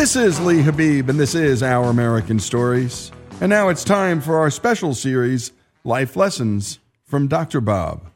[0.00, 3.12] This is Lee Habib, and this is Our American Stories.
[3.42, 5.52] And now it's time for our special series,
[5.84, 7.60] Life Lessons from Dr.
[7.60, 8.10] Bob.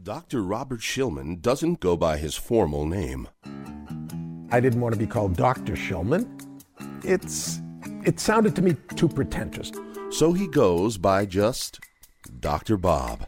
[0.00, 0.40] Dr.
[0.40, 3.26] Robert Shillman doesn't go by his formal name.
[4.52, 5.72] I didn't want to be called Dr.
[5.72, 6.28] Shillman.
[7.04, 7.60] It's
[8.04, 9.72] it sounded to me too pretentious.
[10.10, 11.80] So he goes by just
[12.38, 12.76] Dr.
[12.76, 13.26] Bob.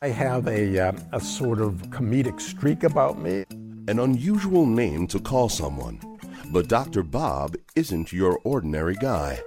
[0.00, 3.44] I have a, uh, a sort of comedic streak about me.
[3.86, 6.15] An unusual name to call someone.
[6.52, 7.02] But Dr.
[7.02, 9.40] Bob isn't your ordinary guy.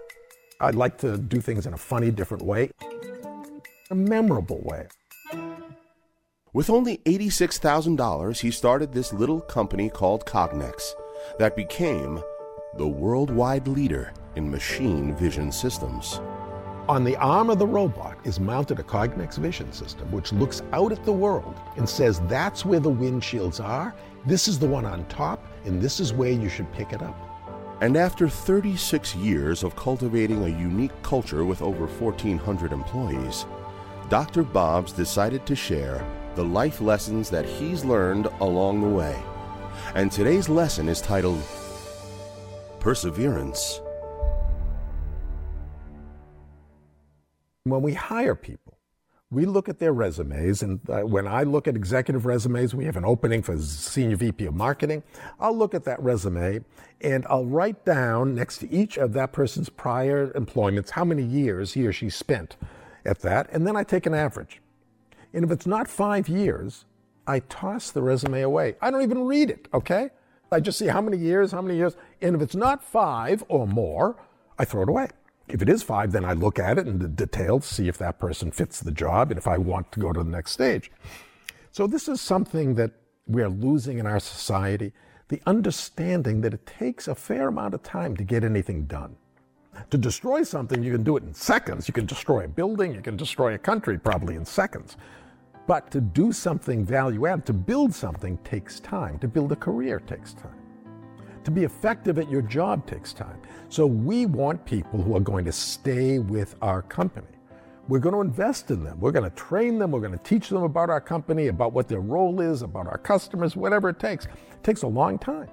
[0.60, 2.72] I'd like to do things in a funny, different way,
[3.90, 4.88] a memorable way.
[6.52, 10.92] With only $86,000, he started this little company called Cognex
[11.38, 12.22] that became
[12.78, 16.20] the worldwide leader in machine vision systems.
[16.90, 20.92] On the arm of the robot is mounted a Cognex vision system, which looks out
[20.92, 23.94] at the world and says that's where the windshields are,
[24.26, 27.16] this is the one on top, and this is where you should pick it up.
[27.82, 33.46] And after 36 years of cultivating a unique culture with over 1,400 employees,
[34.10, 34.44] Dr.
[34.44, 39.18] Bob's decided to share the life lessons that he's learned along the way.
[39.96, 41.42] And today's lesson is titled
[42.80, 43.82] Perseverance.
[47.64, 48.69] When we hire people,
[49.32, 52.98] we look at their resumes, and uh, when I look at executive resumes, we have
[52.98, 55.04] an opening for senior VP of marketing.
[55.40, 56.66] I'll look at that resume
[57.02, 61.74] and I'll write down next to each of that person's prior employments how many years
[61.74, 62.58] he or she spent
[63.06, 64.62] at that, and then I take an average.
[65.32, 66.86] And if it's not five years,
[67.28, 68.78] I toss the resume away.
[68.82, 70.10] I don't even read it, okay?
[70.52, 73.68] I just see how many years, how many years, and if it's not five or
[73.68, 74.16] more,
[74.58, 75.10] I throw it away.
[75.50, 78.20] If it is five, then I look at it in the details, see if that
[78.20, 80.92] person fits the job, and if I want to go to the next stage.
[81.72, 82.92] So this is something that
[83.26, 84.94] we're losing in our society,
[85.28, 89.16] the understanding that it takes a fair amount of time to get anything done.
[89.90, 91.88] To destroy something, you can do it in seconds.
[91.88, 94.98] You can destroy a building, you can destroy a country probably in seconds.
[95.68, 99.20] But to do something value add, to build something takes time.
[99.20, 100.58] To build a career takes time.
[101.44, 103.39] To be effective at your job takes time.
[103.72, 107.28] So we want people who are going to stay with our company.
[107.88, 109.00] We're going to invest in them.
[109.00, 109.92] We're going to train them.
[109.92, 112.98] We're going to teach them about our company, about what their role is, about our
[112.98, 114.26] customers, whatever it takes.
[114.26, 115.50] It takes a long time.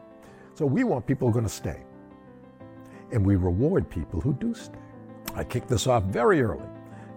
[0.54, 1.82] So we want people who are going to stay.
[3.12, 4.78] And we reward people who do stay.
[5.34, 6.64] I kicked this off very early,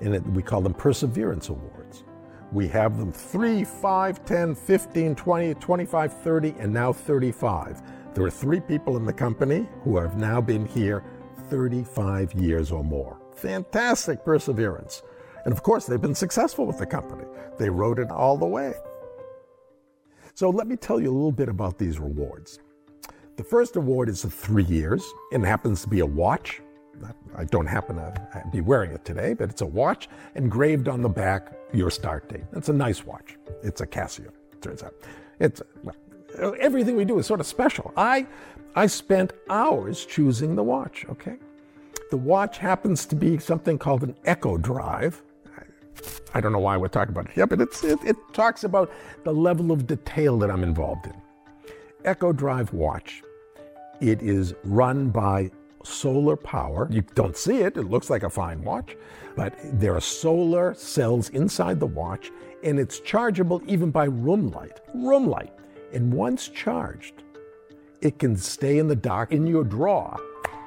[0.02, 2.04] and we call them Perseverance Awards.
[2.52, 7.82] We have them 3, 5, 10, 15, 20, 25, 30, and now 35.
[8.14, 11.04] There are three people in the company who have now been here
[11.50, 13.20] 35 years or more.
[13.36, 15.04] Fantastic perseverance.
[15.46, 17.26] And of course, they've been successful with the company.
[17.58, 18.74] They rode it all the way.
[20.34, 22.60] So let me tell you a little bit about these rewards.
[23.38, 26.62] The first award is for three years and it happens to be a watch.
[27.38, 31.10] I don't happen to be wearing it today, but it's a watch engraved on the
[31.10, 32.44] back your start date.
[32.54, 33.38] It's a nice watch.
[33.64, 34.94] It's a Casio, turns out.
[35.40, 35.96] It's well,
[36.40, 37.94] everything we do is sort of special.
[37.96, 38.26] I,
[38.76, 41.38] I spent hours choosing the watch, okay?
[42.12, 45.22] The watch happens to be something called an Eco-Drive.
[46.34, 48.92] I don't know why we're talking about it here, but it, it talks about
[49.24, 51.14] the level of detail that I'm involved in.
[52.06, 53.22] Eco-Drive watch.
[54.00, 55.52] It is run by
[55.84, 56.88] solar power.
[56.90, 58.96] You don't see it, it looks like a fine watch,
[59.36, 62.32] but there are solar cells inside the watch,
[62.64, 64.80] and it's chargeable even by room light.
[64.94, 65.54] Room light.
[65.94, 67.24] And once charged,
[68.02, 70.20] it can stay in the dark in your drawer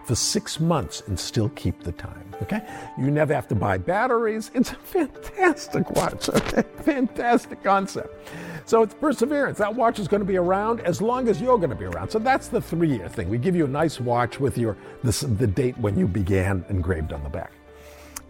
[0.04, 2.32] for six months and still keep the time.
[2.42, 2.60] Okay?
[2.98, 4.50] You never have to buy batteries.
[4.54, 6.28] It's a fantastic watch.
[6.28, 6.62] Okay?
[6.82, 8.28] Fantastic concept.
[8.64, 9.58] So it's perseverance.
[9.58, 12.10] That watch is going to be around as long as you're going to be around.
[12.10, 13.28] So that's the three-year thing.
[13.28, 17.12] We give you a nice watch with your the, the date when you began engraved
[17.12, 17.52] on the back.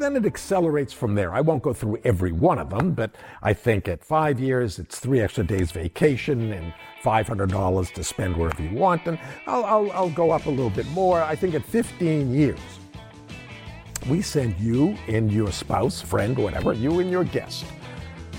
[0.02, 1.32] Then it accelerates from there.
[1.32, 4.98] I won't go through every one of them, but I think at five years, it's
[4.98, 9.06] three extra days vacation and $500 to spend wherever you want.
[9.06, 9.16] And
[9.46, 11.22] I'll, I'll, I'll go up a little bit more.
[11.22, 12.58] I think at 15 years,
[14.08, 17.64] we send you and your spouse, friend, whatever, you and your guest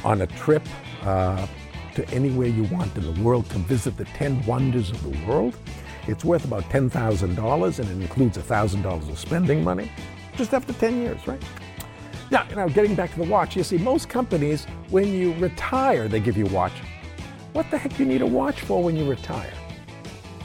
[0.04, 0.64] on a trip
[1.04, 1.48] uh,
[1.96, 5.56] to anywhere you want in the world to visit the 10 wonders of the world.
[6.08, 9.90] It's worth about $10,000 and it includes $1,000 of spending money
[10.36, 11.42] just after 10 years, right?
[12.32, 16.20] Now, now, getting back to the watch, you see, most companies, when you retire, they
[16.20, 16.74] give you a watch.
[17.52, 19.54] What the heck do you need a watch for when you retire?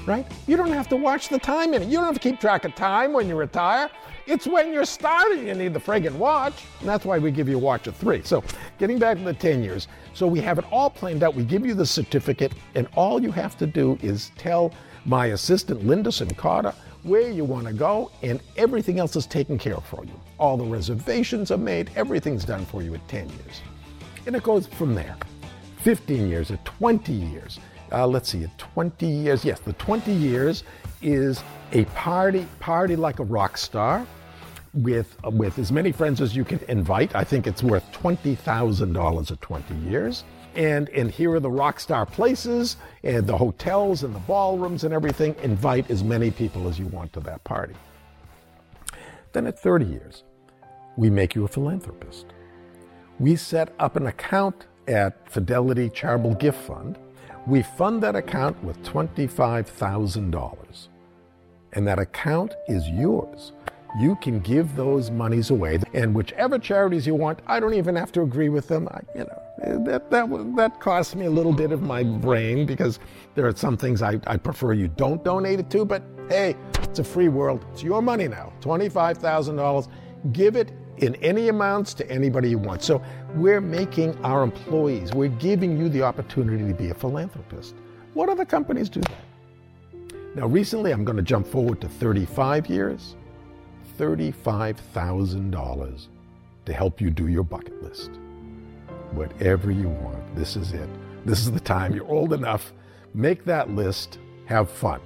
[0.04, 0.26] Right?
[0.46, 1.88] You don't have to watch the time in it.
[1.88, 3.90] You don't have to keep track of time when you retire.
[4.26, 6.64] It's when you're starting you need the friggin' watch.
[6.80, 8.22] And that's why we give you a watch of three.
[8.22, 8.44] So,
[8.78, 9.88] getting back to the 10 years.
[10.12, 11.34] So, we have it all planned out.
[11.34, 14.74] We give you the certificate, and all you have to do is tell
[15.06, 19.76] my assistant, Linda Carter, where you want to go, and everything else is taken care
[19.76, 20.20] of for you.
[20.38, 23.62] All the reservations are made, everything's done for you at 10 years.
[24.26, 25.16] And it goes from there
[25.78, 27.58] 15 years, or 20 years.
[27.92, 30.64] Uh, let's see, 20 years, yes, the 20 years
[31.00, 31.42] is
[31.72, 34.06] a party, party like a rock star
[34.74, 37.14] with, with as many friends as you can invite.
[37.14, 40.24] I think it's worth $20,000 at 20 years.
[40.58, 44.92] And, and here are the rock star places and the hotels and the ballrooms and
[44.92, 45.36] everything.
[45.44, 47.74] Invite as many people as you want to that party.
[49.32, 50.24] Then at 30 years,
[50.96, 52.26] we make you a philanthropist.
[53.20, 56.98] We set up an account at Fidelity Charitable Gift Fund.
[57.46, 60.88] We fund that account with $25,000.
[61.74, 63.52] And that account is yours
[63.98, 65.78] you can give those monies away.
[65.94, 68.88] And whichever charities you want, I don't even have to agree with them.
[68.88, 72.98] I, you know, that, that, that costs me a little bit of my brain because
[73.34, 76.98] there are some things I, I prefer you don't donate it to, but hey, it's
[76.98, 77.64] a free world.
[77.72, 79.88] It's your money now $25,000.
[80.32, 82.82] Give it in any amounts to anybody you want.
[82.82, 83.02] So
[83.34, 87.74] we're making our employees, we're giving you the opportunity to be a philanthropist.
[88.14, 89.24] What other companies do that?
[90.34, 93.16] Now, recently, I'm going to jump forward to 35 years.
[93.98, 96.08] $35,000
[96.64, 98.12] to help you do your bucket list.
[99.12, 100.88] Whatever you want, this is it.
[101.24, 101.94] This is the time.
[101.94, 102.72] You're old enough.
[103.14, 105.00] Make that list, have fun.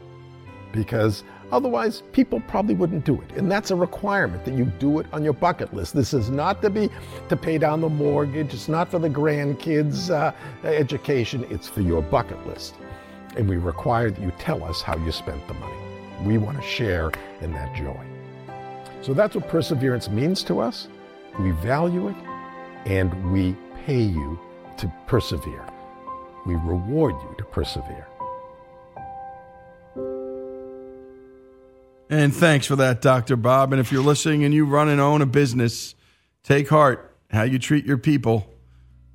[0.72, 3.30] Because otherwise, people probably wouldn't do it.
[3.36, 5.94] And that's a requirement that you do it on your bucket list.
[5.94, 6.90] This is not to be
[7.28, 10.32] to pay down the mortgage, it's not for the grandkids' uh,
[10.66, 12.74] education, it's for your bucket list.
[13.36, 15.76] And we require that you tell us how you spent the money.
[16.24, 18.00] We want to share in that joy.
[19.02, 20.88] So that's what perseverance means to us.
[21.38, 22.16] We value it
[22.84, 24.38] and we pay you
[24.78, 25.64] to persevere.
[26.46, 28.06] We reward you to persevere.
[32.10, 33.36] And thanks for that, Dr.
[33.36, 33.72] Bob.
[33.72, 35.94] And if you're listening and you run and own a business,
[36.42, 37.16] take heart.
[37.30, 38.46] How you treat your people.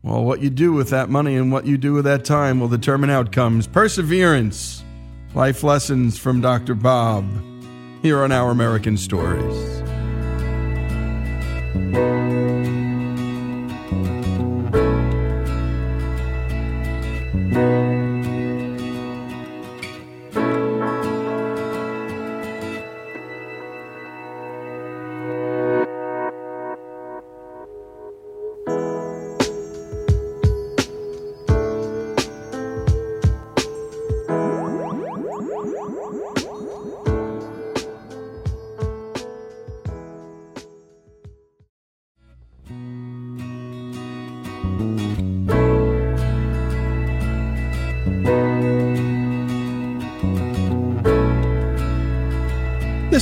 [0.01, 2.67] Well, what you do with that money and what you do with that time will
[2.67, 3.67] determine outcomes.
[3.67, 4.83] Perseverance.
[5.35, 6.73] Life lessons from Dr.
[6.73, 7.25] Bob
[8.01, 9.77] here on Our American Stories.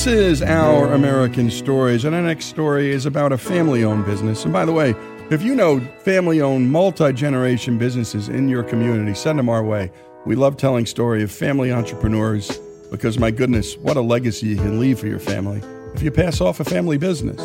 [0.06, 4.44] This is Our American Stories, and our next story is about a family owned business.
[4.44, 4.94] And by the way,
[5.32, 9.92] if you know family owned, multi generation businesses in your community, send them our way.
[10.24, 12.56] We love telling story of family entrepreneurs
[12.92, 15.64] because, my goodness, what a legacy you can leave for your family
[15.96, 17.42] if you pass off a family business.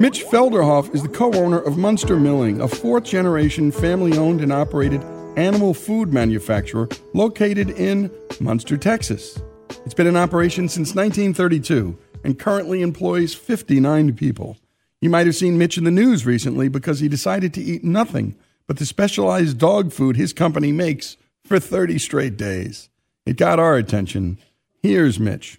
[0.00, 4.50] Mitch Felderhoff is the co owner of Muenster Milling, a fourth generation family owned and
[4.50, 5.02] operated
[5.36, 8.08] animal food manufacturer located in
[8.40, 9.38] Muenster, Texas.
[9.84, 14.56] It's been in operation since 1932 and currently employs 59 people.
[15.00, 18.36] You might have seen Mitch in the news recently because he decided to eat nothing
[18.66, 22.88] but the specialized dog food his company makes for 30 straight days.
[23.26, 24.38] It got our attention.
[24.82, 25.58] Here's Mitch.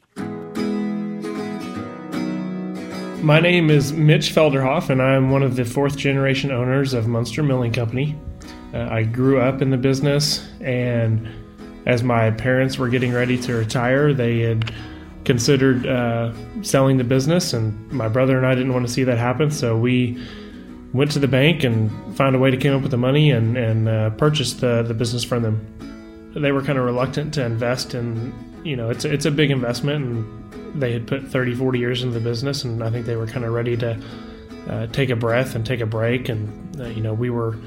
[3.22, 7.46] My name is Mitch Felderhoff, and I'm one of the fourth generation owners of Muenster
[7.46, 8.18] Milling Company.
[8.74, 11.30] Uh, I grew up in the business and
[11.86, 14.74] as my parents were getting ready to retire, they had
[15.26, 19.18] considered uh, selling the business, and my brother and I didn't want to see that
[19.18, 20.22] happen, so we
[20.94, 23.58] went to the bank and found a way to come up with the money and,
[23.58, 26.32] and uh, purchased the, the business from them.
[26.36, 30.06] They were kind of reluctant to invest in, you know, it's, it's a big investment,
[30.06, 33.28] and they had put 30, 40 years into the business, and I think they were
[33.28, 34.00] kind of ready to
[34.70, 37.58] uh, take a breath and take a break, and, uh, you know, we were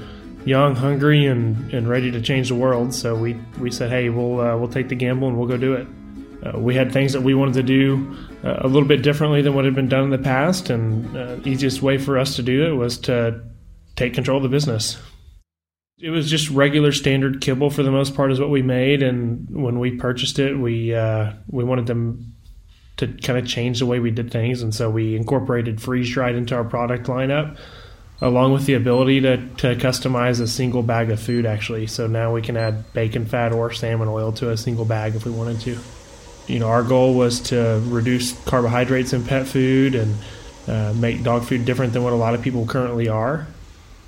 [0.47, 2.93] young, hungry, and, and ready to change the world.
[2.93, 5.73] So we, we said, hey, we'll, uh, we'll take the gamble and we'll go do
[5.73, 5.87] it.
[6.45, 9.55] Uh, we had things that we wanted to do uh, a little bit differently than
[9.55, 12.43] what had been done in the past, and the uh, easiest way for us to
[12.43, 13.41] do it was to
[13.95, 14.97] take control of the business.
[15.99, 19.01] It was just regular standard kibble for the most part, is what we made.
[19.01, 22.35] And when we purchased it, we uh, we wanted them
[22.97, 26.35] to kind of change the way we did things, and so we incorporated freeze dried
[26.35, 27.57] into our product lineup
[28.19, 32.33] along with the ability to, to customize a single bag of food actually so now
[32.33, 35.59] we can add bacon fat or salmon oil to a single bag if we wanted
[35.59, 35.77] to
[36.47, 40.15] you know, our goal was to reduce carbohydrates in pet food and
[40.67, 43.47] uh, make dog food different than what a lot of people currently are.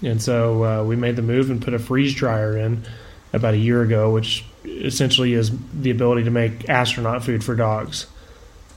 [0.01, 2.83] And so uh, we made the move and put a freeze dryer in
[3.33, 8.07] about a year ago, which essentially is the ability to make astronaut food for dogs.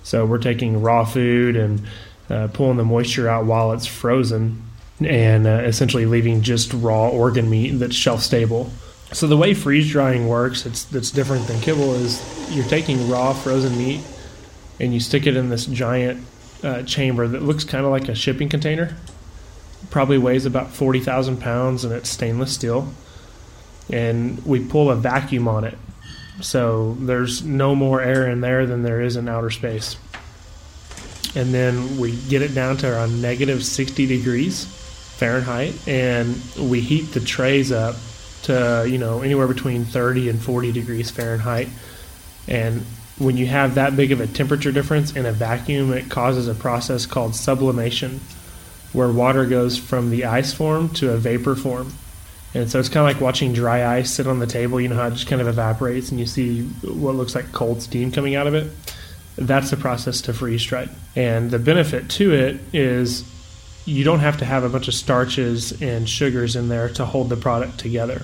[0.02, 1.82] So we're taking raw food and
[2.28, 4.62] uh, pulling the moisture out while it's frozen
[5.06, 8.70] and uh, essentially leaving just raw organ meat that's shelf stable.
[9.12, 11.94] So the way freeze drying works, it's that's different than kibble.
[11.94, 14.00] Is you're taking raw frozen meat
[14.80, 16.24] and you stick it in this giant
[16.62, 18.96] uh, chamber that looks kind of like a shipping container.
[19.90, 22.92] Probably weighs about forty thousand pounds and it's stainless steel.
[23.90, 25.76] And we pull a vacuum on it,
[26.40, 29.96] so there's no more air in there than there is in outer space.
[31.34, 34.66] And then we get it down to around negative sixty degrees
[35.22, 37.94] Fahrenheit, and we heat the trays up
[38.42, 41.68] to you know anywhere between 30 and 40 degrees Fahrenheit.
[42.48, 42.80] And
[43.18, 46.54] when you have that big of a temperature difference in a vacuum, it causes a
[46.56, 48.18] process called sublimation,
[48.92, 51.92] where water goes from the ice form to a vapor form.
[52.52, 54.80] And so it's kind of like watching dry ice sit on the table.
[54.80, 57.80] You know how it just kind of evaporates and you see what looks like cold
[57.80, 58.72] steam coming out of it?
[59.36, 60.88] That's the process to freeze dry.
[61.14, 63.22] And the benefit to it is
[63.84, 67.28] you don't have to have a bunch of starches and sugars in there to hold
[67.28, 68.22] the product together.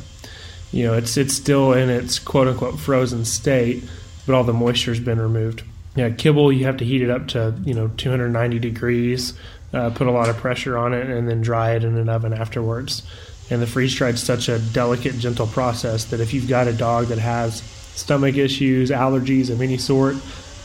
[0.70, 3.84] You know, it's it's still in its quote unquote frozen state,
[4.26, 5.62] but all the moisture's been removed.
[5.96, 9.32] Yeah, kibble you have to heat it up to you know 290 degrees,
[9.72, 12.32] uh, put a lot of pressure on it, and then dry it in an oven
[12.32, 13.02] afterwards.
[13.50, 16.72] And the freeze dried is such a delicate, gentle process that if you've got a
[16.72, 17.62] dog that has
[17.94, 20.16] stomach issues, allergies of any sort,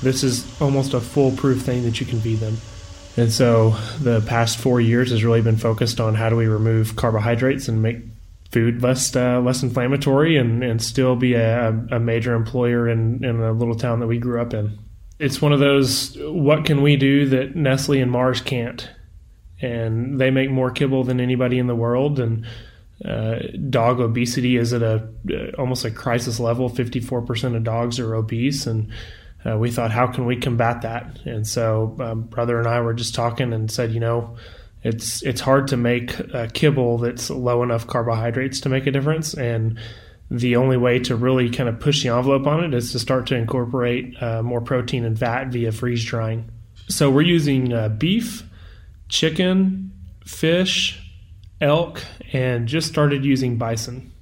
[0.02, 2.58] this is almost a foolproof thing that you can feed them.
[3.16, 6.96] And so the past four years has really been focused on how do we remove
[6.96, 7.98] carbohydrates and make
[8.52, 13.40] food less uh, less inflammatory and, and still be a, a major employer in, in
[13.40, 14.78] a little town that we grew up in.
[15.20, 18.90] It's one of those what can we do that Nestle and Mars can't?
[19.62, 22.46] And they make more kibble than anybody in the world and
[23.06, 23.40] uh,
[23.70, 26.70] dog obesity is at a uh, almost a crisis level.
[26.70, 28.92] Fifty four percent of dogs are obese, and
[29.46, 31.20] uh, we thought, how can we combat that?
[31.26, 34.38] And so, um, brother and I were just talking and said, you know,
[34.84, 39.34] it's it's hard to make a kibble that's low enough carbohydrates to make a difference,
[39.34, 39.80] and
[40.30, 43.28] the only way to really kind of push the envelope on it is to start
[43.28, 46.50] to incorporate uh, more protein and fat via freeze drying.
[46.88, 48.44] So we're using uh, beef,
[49.10, 49.92] chicken,
[50.26, 51.00] fish,
[51.62, 54.13] elk, and just started using bison.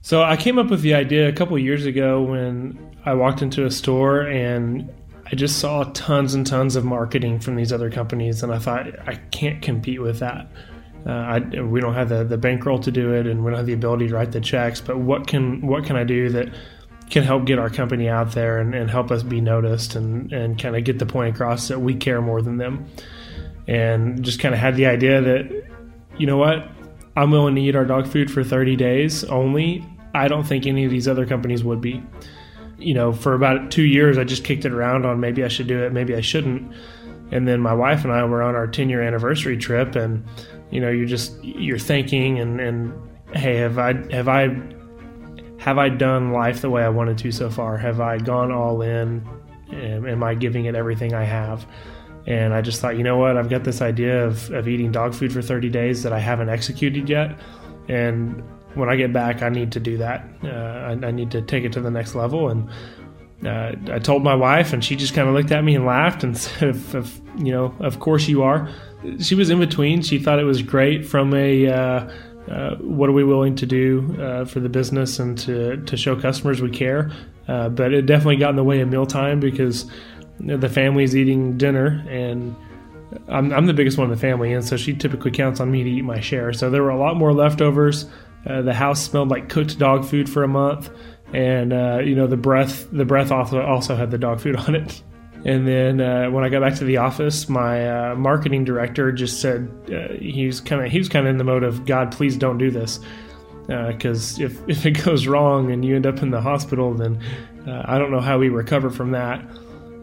[0.00, 3.66] So I came up with the idea a couple years ago when I walked into
[3.66, 4.88] a store and
[5.30, 8.86] I just saw tons and tons of marketing from these other companies, and I thought
[9.06, 10.50] I can't compete with that.
[11.06, 13.66] Uh, I, we don't have the, the bankroll to do it, and we don't have
[13.66, 14.80] the ability to write the checks.
[14.80, 16.48] But what can what can I do that
[17.10, 20.58] can help get our company out there and, and help us be noticed and, and
[20.58, 22.86] kind of get the point across that we care more than them?
[23.66, 25.64] And just kind of had the idea that,
[26.16, 26.70] you know what,
[27.18, 29.84] I'm willing to eat our dog food for 30 days only.
[30.14, 32.02] I don't think any of these other companies would be
[32.78, 35.66] you know, for about two years, I just kicked it around on maybe I should
[35.66, 36.72] do it, maybe I shouldn't.
[37.30, 40.24] And then my wife and I were on our 10 year anniversary trip, and
[40.70, 42.92] you know, you're just you're thinking and and
[43.34, 44.56] hey, have I have I
[45.58, 47.76] have I done life the way I wanted to so far?
[47.76, 49.26] Have I gone all in?
[49.72, 51.66] Am, am I giving it everything I have?
[52.28, 53.38] And I just thought, you know what?
[53.38, 56.50] I've got this idea of, of eating dog food for 30 days that I haven't
[56.50, 57.40] executed yet.
[57.88, 58.42] And
[58.74, 60.28] when I get back, I need to do that.
[60.44, 62.50] Uh, I, I, need to take it to the next level.
[62.50, 62.68] And
[63.46, 66.22] uh, I told my wife, and she just kind of looked at me and laughed
[66.22, 66.76] and said,
[67.38, 68.68] "You know, of course you are."
[69.20, 70.02] She was in between.
[70.02, 72.10] She thought it was great from a uh,
[72.50, 76.14] uh what are we willing to do uh, for the business and to to show
[76.14, 77.10] customers we care.
[77.46, 79.90] Uh, but it definitely got in the way of mealtime because
[80.40, 82.54] the family's eating dinner and.
[83.28, 85.82] I'm, I'm the biggest one in the family, and so she typically counts on me
[85.82, 86.52] to eat my share.
[86.52, 88.04] So there were a lot more leftovers.
[88.46, 90.90] Uh, the house smelled like cooked dog food for a month,
[91.32, 94.74] and uh, you know the breath the breath also also had the dog food on
[94.74, 95.02] it.
[95.44, 99.40] And then uh, when I got back to the office, my uh, marketing director just
[99.40, 102.10] said uh, he was kind of he was kind of in the mode of God,
[102.12, 103.00] please don't do this,
[103.66, 107.20] because if if it goes wrong and you end up in the hospital, then
[107.66, 109.44] I don't know how we recover from that.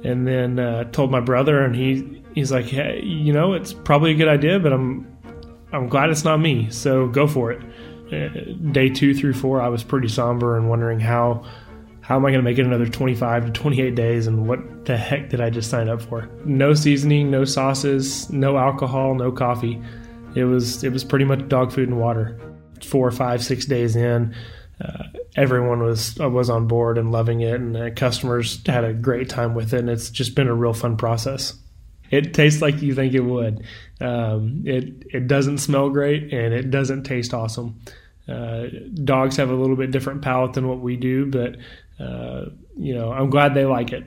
[0.05, 4.11] And then uh, told my brother, and he he's like, hey, you know, it's probably
[4.11, 5.11] a good idea, but I'm
[5.73, 7.61] I'm glad it's not me, so go for it
[8.11, 8.27] uh,
[8.71, 11.43] day two through four, I was pretty somber and wondering how
[12.01, 14.95] how am I going to make it another 25 to 28 days and what the
[14.95, 16.29] heck did I just sign up for?
[16.45, 19.81] No seasoning, no sauces, no alcohol, no coffee.
[20.35, 22.39] It was it was pretty much dog food and water.
[22.83, 24.35] Four, five, six days in,
[24.83, 25.03] uh,
[25.35, 29.29] everyone was uh, was on board and loving it, and uh, customers had a great
[29.29, 29.79] time with it.
[29.79, 31.57] And it's just been a real fun process.
[32.11, 33.63] It tastes like you think it would.
[34.01, 37.79] Um, it it doesn't smell great, and it doesn't taste awesome.
[38.27, 38.65] Uh,
[39.03, 41.55] dogs have a little bit different palate than what we do, but
[42.03, 42.45] uh,
[42.77, 44.03] you know I'm glad they like it.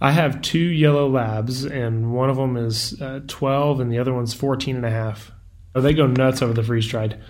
[0.00, 4.14] I have two yellow labs, and one of them is uh, 12, and the other
[4.14, 5.32] one's 14 and a half.
[5.74, 7.20] Oh, they go nuts over the freeze dried.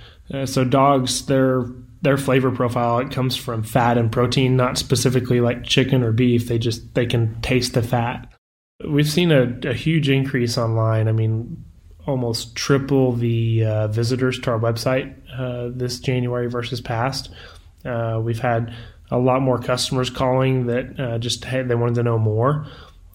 [0.44, 1.64] So dogs, their
[2.02, 6.48] their flavor profile it comes from fat and protein, not specifically like chicken or beef.
[6.48, 8.32] They just they can taste the fat.
[8.88, 11.08] We've seen a, a huge increase online.
[11.08, 11.64] I mean,
[12.06, 17.30] almost triple the uh, visitors to our website uh, this January versus past.
[17.84, 18.74] Uh, we've had
[19.10, 22.66] a lot more customers calling that uh, just hey, they wanted to know more.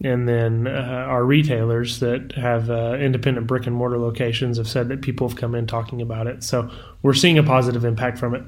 [0.04, 0.72] And then uh,
[1.08, 5.38] our retailers that have uh, independent brick and mortar locations have said that people have
[5.38, 6.44] come in talking about it.
[6.44, 6.70] So
[7.04, 8.44] we're seeing a positive impact from it.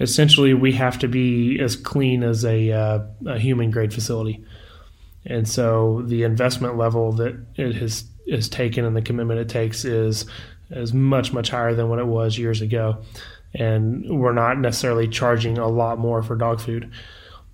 [0.00, 4.44] Essentially, we have to be as clean as a, uh, a human grade facility.
[5.26, 9.84] And so the investment level that it has is taken and the commitment it takes
[9.86, 10.26] is
[10.70, 12.98] is much much higher than what it was years ago
[13.54, 16.92] and we're not necessarily charging a lot more for dog food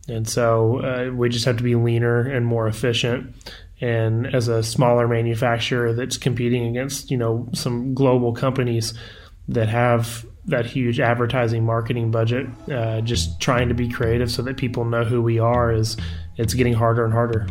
[0.08, 3.34] and so uh, we just have to be leaner and more efficient.
[3.80, 8.94] And as a smaller manufacturer that's competing against, you know, some global companies
[9.48, 14.56] that have that huge advertising marketing budget, uh, just trying to be creative so that
[14.56, 15.96] people know who we are is
[16.36, 17.46] it's getting harder and harder.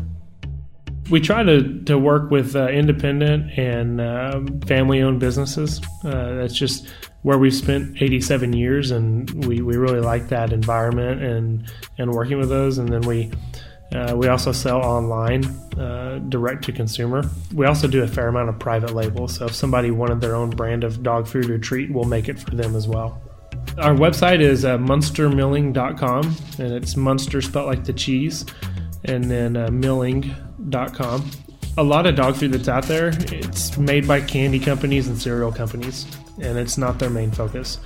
[1.10, 5.82] We try to, to work with uh, independent and uh, family owned businesses.
[6.04, 6.88] That's just
[7.24, 12.38] where we've spent 87 years, and we, we really like that environment and, and working
[12.38, 12.78] with those.
[12.78, 13.32] And then we
[13.92, 15.46] uh, we also sell online,
[15.78, 17.30] uh, direct to consumer.
[17.54, 19.28] We also do a fair amount of private label.
[19.28, 22.40] So if somebody wanted their own brand of dog food or treat, we'll make it
[22.40, 23.22] for them as well.
[23.78, 28.46] Our website is uh, muenstermilling.com, and it's Muenster spelled like the cheese,
[29.06, 31.32] and then uh, milling.com.
[31.78, 35.52] A lot of dog food that's out there, it's made by candy companies and cereal
[35.52, 36.06] companies,
[36.39, 37.80] and it's not their main focus.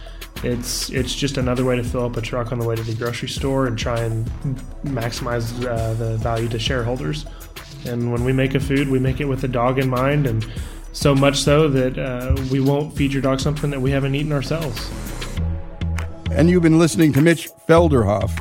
[0.43, 2.93] It's it's just another way to fill up a truck on the way to the
[2.93, 4.25] grocery store and try and
[4.83, 7.25] maximize uh, the value to shareholders.
[7.85, 10.45] And when we make a food, we make it with the dog in mind, and
[10.93, 14.31] so much so that uh, we won't feed your dog something that we haven't eaten
[14.31, 14.89] ourselves.
[16.31, 18.31] And you've been listening to Mitch Felderhoff,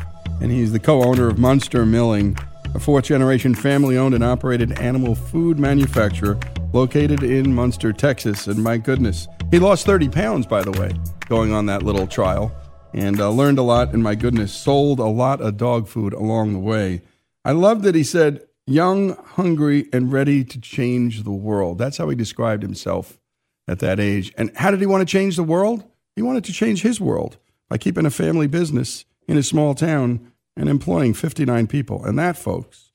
[0.40, 2.36] and he's the co-owner of Muenster Milling,
[2.74, 6.38] a fourth-generation family-owned and operated animal food manufacturer
[6.76, 8.46] located in Muenster, Texas.
[8.46, 10.92] And my goodness, he lost 30 pounds, by the way,
[11.26, 12.54] going on that little trial,
[12.92, 13.94] and uh, learned a lot.
[13.94, 17.00] And my goodness, sold a lot of dog food along the way.
[17.46, 21.78] I love that he said, young, hungry, and ready to change the world.
[21.78, 23.18] That's how he described himself
[23.66, 24.34] at that age.
[24.36, 25.82] And how did he want to change the world?
[26.14, 27.38] He wanted to change his world
[27.70, 32.04] by keeping a family business in a small town and employing 59 people.
[32.04, 32.92] And that, folks,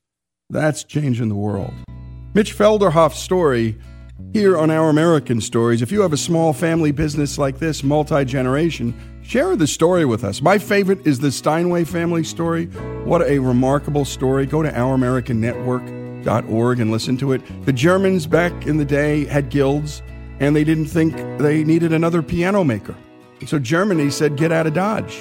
[0.52, 1.74] that's changing the world.
[2.34, 3.78] Mitch Felderhoff's story
[4.32, 5.82] here on Our American Stories.
[5.82, 10.24] If you have a small family business like this, multi generation, share the story with
[10.24, 10.42] us.
[10.42, 12.68] My favorite is the Steinway family story.
[13.04, 14.46] What a remarkable story.
[14.46, 17.66] Go to ouramericannetwork.org and listen to it.
[17.66, 20.02] The Germans back in the day had guilds,
[20.40, 22.96] and they didn't think they needed another piano maker.
[23.46, 25.20] So Germany said, get out of Dodge.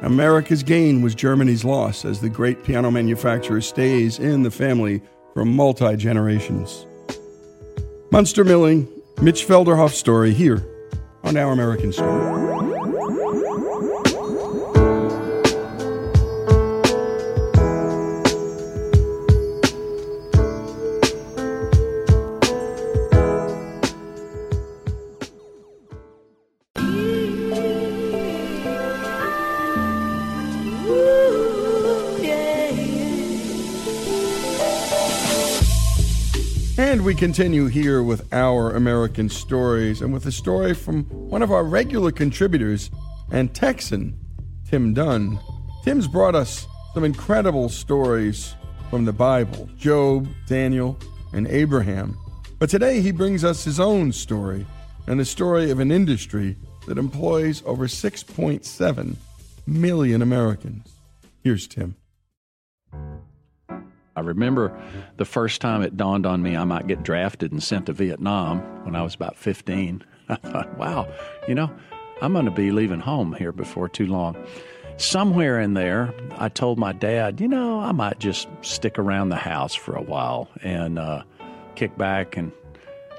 [0.00, 5.02] America's gain was Germany's loss as the great piano manufacturer stays in the family
[5.34, 6.86] for multi generations.
[8.10, 8.86] Muenster Milling,
[9.20, 10.62] Mitch Felderhoff's story here
[11.24, 12.71] on Our American Story.
[37.02, 41.64] We continue here with our American stories and with a story from one of our
[41.64, 42.90] regular contributors
[43.32, 44.16] and Texan,
[44.70, 45.40] Tim Dunn.
[45.84, 48.54] Tim's brought us some incredible stories
[48.88, 50.96] from the Bible Job, Daniel,
[51.32, 52.16] and Abraham.
[52.60, 54.64] But today he brings us his own story
[55.08, 59.16] and the story of an industry that employs over 6.7
[59.66, 60.88] million Americans.
[61.42, 61.96] Here's Tim.
[64.14, 64.78] I remember
[65.16, 68.60] the first time it dawned on me I might get drafted and sent to Vietnam
[68.84, 70.04] when I was about 15.
[70.28, 71.12] I thought, wow,
[71.48, 71.70] you know,
[72.20, 74.36] I'm going to be leaving home here before too long.
[74.98, 79.36] Somewhere in there, I told my dad, you know, I might just stick around the
[79.36, 81.22] house for a while and uh,
[81.74, 82.52] kick back and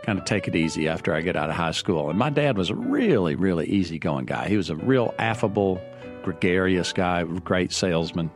[0.03, 2.09] kind of take it easy after I get out of high school.
[2.09, 4.47] And my dad was a really, really easygoing guy.
[4.47, 5.81] He was a real affable,
[6.23, 8.29] gregarious guy, great salesman,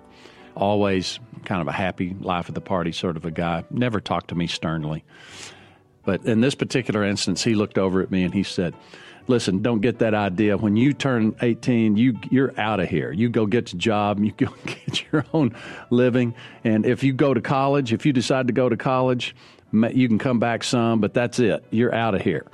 [0.58, 3.64] always kind of a happy life of the party sort of a guy.
[3.70, 5.04] Never talked to me sternly.
[6.04, 8.74] But in this particular instance, he looked over at me and he said,
[9.28, 10.58] listen, don't get that idea.
[10.58, 13.12] When you turn 18, you you're out of here.
[13.12, 15.56] You go get a job, you go get your own
[15.90, 16.34] living.
[16.64, 19.36] And if you go to college, if you decide to go to college,
[19.72, 21.66] you can come back some, but that's it.
[21.72, 22.46] You're out of here.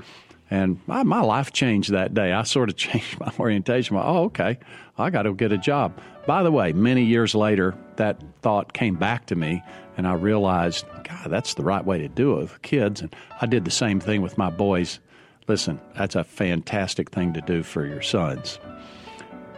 [0.54, 2.32] And my, my life changed that day.
[2.32, 3.98] I sort of changed my orientation.
[3.98, 4.60] Oh, okay,
[4.98, 6.00] I got to get a job.
[6.28, 9.63] By the way, many years later, that thought came back to me,
[9.98, 13.02] and I realized, God, that's the right way to do it with kids.
[13.02, 15.00] And I did the same thing with my boys
[15.48, 18.60] Listen, that's a fantastic thing to do for your sons.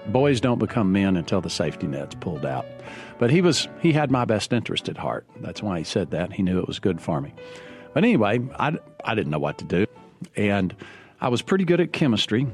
[0.08, 2.66] Boys don't become men until the safety net's pulled out.
[3.18, 5.26] But he was he had my best interest at heart.
[5.42, 6.34] That's why he said that.
[6.34, 7.34] He knew it was good for me.
[7.94, 9.86] But anyway, I, I didn't know what to do.
[10.36, 10.76] And
[11.22, 12.48] I was pretty good at chemistry.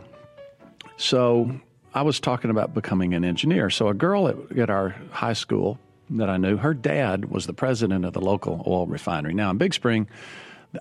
[0.98, 1.60] So
[1.94, 3.70] I was talking about becoming an engineer.
[3.70, 5.80] So a girl at, at our high school
[6.12, 9.34] that I knew, her dad was the president of the local oil refinery.
[9.34, 10.08] Now in Big Spring,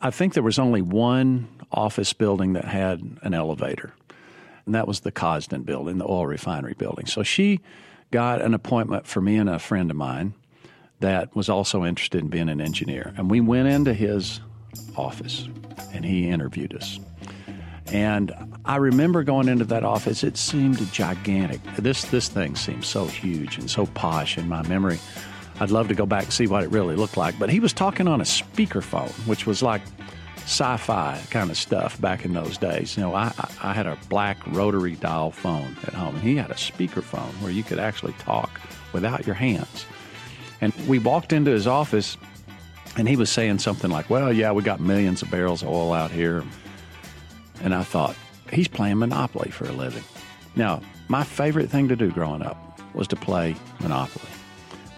[0.03, 3.93] I think there was only one office building that had an elevator,
[4.67, 7.07] and that was the Cosden building, the oil refinery building.
[7.07, 7.61] So she
[8.11, 10.35] got an appointment for me and a friend of mine
[11.01, 13.15] that was also interested in being an engineer.
[13.17, 14.41] And we went into his
[14.97, 15.49] office
[15.93, 17.01] and he interviewed us.
[17.87, 18.33] And
[18.65, 21.61] I remember going into that office, it seemed gigantic.
[21.77, 25.01] This this thing seemed so huge and so posh in my memory.
[25.59, 27.39] I'd love to go back and see what it really looked like.
[27.39, 29.83] But he was talking on a speakerphone, which was like
[30.37, 32.97] sci-fi kind of stuff back in those days.
[32.97, 36.51] You know, I, I had a black rotary dial phone at home, and he had
[36.51, 38.61] a speakerphone where you could actually talk
[38.93, 39.85] without your hands.
[40.61, 42.17] And we walked into his office,
[42.97, 45.93] and he was saying something like, "Well, yeah, we got millions of barrels of oil
[45.93, 46.45] out here,"
[47.63, 48.17] and I thought
[48.53, 50.05] he's playing Monopoly for a living.
[50.57, 54.31] Now, my favorite thing to do growing up was to play Monopoly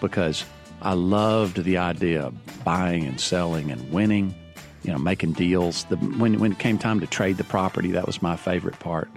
[0.01, 0.45] because
[0.81, 4.35] I loved the idea of buying and selling and winning,
[4.83, 5.85] you know, making deals.
[5.85, 9.09] The, when, when it came time to trade the property, that was my favorite part.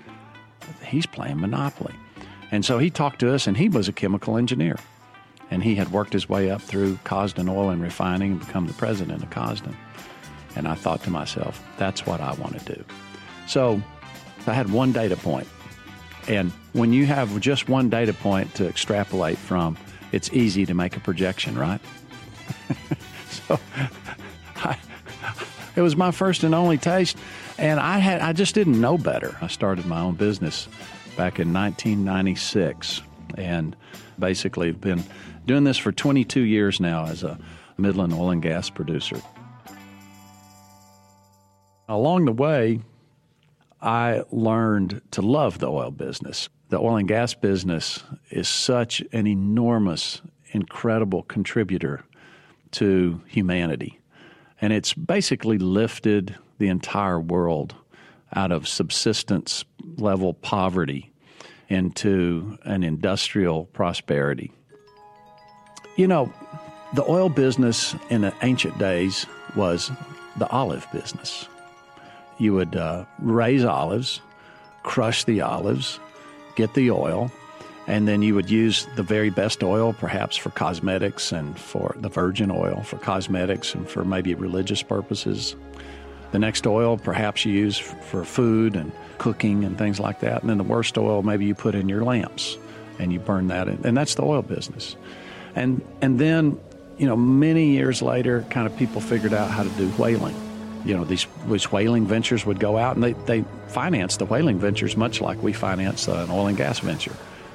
[0.85, 1.95] He's playing Monopoly.
[2.53, 4.77] And so he talked to us, and he was a chemical engineer.
[5.51, 8.73] And he had worked his way up through Cosden Oil and Refining and become the
[8.75, 9.77] president of Cosden.
[10.57, 12.85] And I thought to myself, that's what I want to do.
[13.47, 13.81] So
[14.47, 15.47] I had one data point.
[16.29, 19.77] And when you have just one data point to extrapolate from,
[20.13, 21.81] it's easy to make a projection, right?
[23.29, 23.61] so
[24.57, 24.79] I,
[25.77, 27.17] it was my first and only taste,
[27.59, 29.37] and I had I just didn't know better.
[29.41, 30.67] I started my own business
[31.17, 33.03] back in 1996,
[33.37, 33.77] and
[34.19, 35.05] basically been
[35.47, 37.39] doing this for 22 years now as a
[37.79, 39.21] Midland oil and gas producer.
[41.89, 42.81] Along the way,
[43.81, 49.27] I learned to love the oil business the oil and gas business is such an
[49.27, 52.03] enormous, incredible contributor
[52.73, 54.01] to humanity.
[54.61, 57.75] And it's basically lifted the entire world
[58.35, 59.65] out of subsistence
[59.97, 61.13] level poverty
[61.69, 64.53] into an industrial prosperity.
[65.97, 66.33] You know,
[66.95, 69.91] the oil business in the ancient days was
[70.37, 71.49] the olive business.
[72.39, 74.21] You would uh, raise olives,
[74.83, 75.99] crush the olives,
[76.55, 77.31] get the oil,
[77.87, 82.09] and then you would use the very best oil, perhaps for cosmetics and for the
[82.09, 85.57] virgin oil for cosmetics and for maybe religious purposes.
[86.33, 90.43] The next oil, perhaps you use for food and cooking and things like that.
[90.43, 92.59] And then the worst oil, maybe you put in your lamps
[92.99, 93.69] and you burn that.
[93.69, 93.81] In.
[93.85, 94.97] And that's the oil business.
[95.57, 96.61] And, and then,
[96.99, 100.37] you know, many years later, kind of people figured out how to do whaling
[100.87, 104.59] you know, these, these whaling ventures would go out and they, they finance the whaling
[104.61, 107.13] ventures much like we finance uh, an oil and gas venture.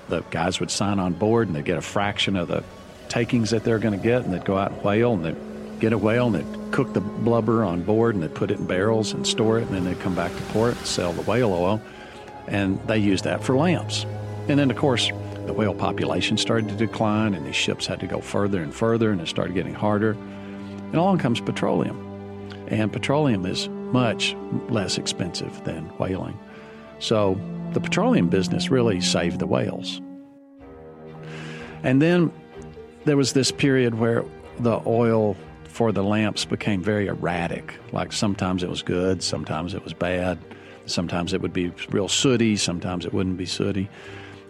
[0.10, 2.62] The guys would sign on board and they'd get a fraction of the
[3.08, 5.94] takings that they're going to get and they'd go out and whale and they'd get
[5.94, 9.14] a whale and they'd cook the blubber on board and they'd put it in barrels
[9.14, 11.82] and store it and then they'd come back to port and sell the whale oil
[12.48, 14.06] and they used that for lamps.
[14.50, 15.10] And then, of course,
[15.52, 19.12] the whale population started to decline and these ships had to go further and further
[19.12, 20.12] and it started getting harder.
[20.12, 21.98] And along comes petroleum
[22.68, 24.34] and petroleum is much
[24.70, 26.40] less expensive than whaling.
[27.00, 27.38] So
[27.74, 30.00] the petroleum business really saved the whales.
[31.84, 32.32] And then
[33.04, 34.24] there was this period where
[34.60, 35.36] the oil
[35.66, 37.74] for the lamps became very erratic.
[37.92, 40.38] Like sometimes it was good, sometimes it was bad,
[40.86, 43.90] sometimes it would be real sooty, sometimes it wouldn't be sooty.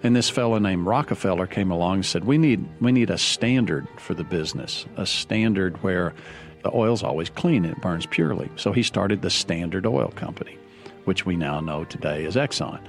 [0.03, 3.87] And this fellow named Rockefeller came along and said, "We need we need a standard
[3.97, 6.13] for the business, a standard where
[6.63, 8.49] the oil's always clean and it burns purely.
[8.55, 10.57] So he started the Standard Oil Company,
[11.05, 12.79] which we now know today as Exxon.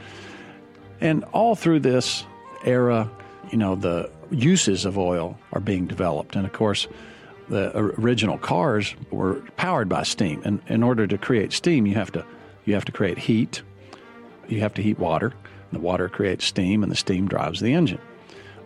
[1.01, 2.25] And all through this
[2.65, 3.11] era,
[3.51, 6.37] you know, the uses of oil are being developed.
[6.37, 6.87] And of course,
[7.49, 10.43] the original cars were powered by steam.
[10.45, 12.25] And in order to create steam, you have to
[12.65, 13.63] you have to create heat.
[14.49, 15.33] You have to heat water.
[15.73, 18.01] The water creates steam, and the steam drives the engine.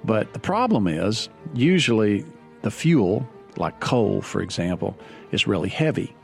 [0.04, 2.24] But the problem is, usually
[2.62, 4.96] the fuel, like coal, for example,
[5.32, 6.14] is really heavy.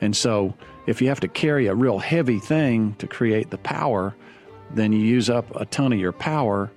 [0.00, 0.54] And so,
[0.86, 4.14] if you have to carry a real heavy thing to create the power,
[4.74, 6.70] then you use up a ton of your power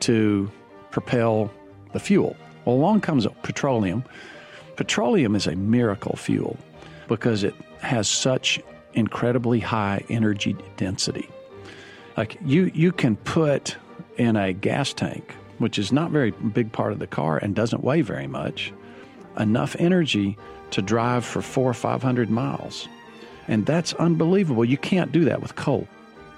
[0.00, 0.50] to
[0.90, 1.50] propel
[1.92, 2.36] the fuel.
[2.64, 4.04] Well, along comes petroleum.
[4.76, 6.56] Petroleum is a miracle fuel
[7.08, 8.60] because it has such
[8.94, 11.28] incredibly high energy density.
[12.18, 13.76] Like you, you can put
[14.16, 17.84] in a gas tank, which is not very big part of the car and doesn't
[17.84, 18.72] weigh very much,
[19.38, 20.36] enough energy
[20.72, 22.88] to drive for four or five hundred miles.
[23.46, 24.64] And that's unbelievable.
[24.64, 25.86] You can't do that with coal.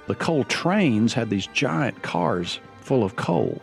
[0.06, 3.58] The coal trains had these giant cars full of coal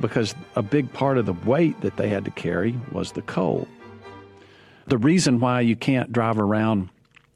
[0.00, 3.68] because a big part of the weight that they had to carry was the coal.
[4.86, 6.88] The reason why you can't drive around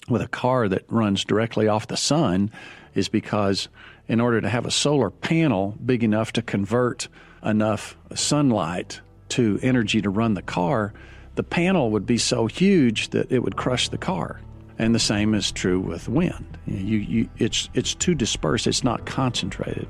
[0.08, 2.50] with a car that runs directly off the sun
[2.94, 3.68] is because
[4.08, 7.08] in order to have a solar panel big enough to convert
[7.44, 10.92] enough sunlight to energy to run the car,
[11.34, 14.40] the panel would be so huge that it would crush the car.
[14.78, 16.58] And the same is true with wind.
[16.66, 19.88] You, you, it's, it's too dispersed, it's not concentrated.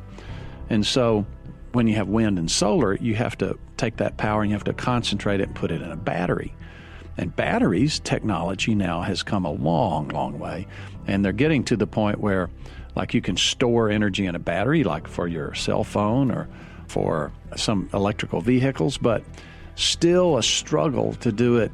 [0.71, 1.25] And so
[1.73, 4.65] when you have wind and solar, you have to take that power and you have
[4.65, 6.55] to concentrate it and put it in a battery.
[7.17, 10.67] And batteries technology now has come a long, long way.
[11.07, 12.49] And they're getting to the point where,
[12.99, 16.49] like, you can store energy in a battery, like for your cell phone or
[16.89, 19.23] for some electrical vehicles, but
[19.77, 21.71] still a struggle to do it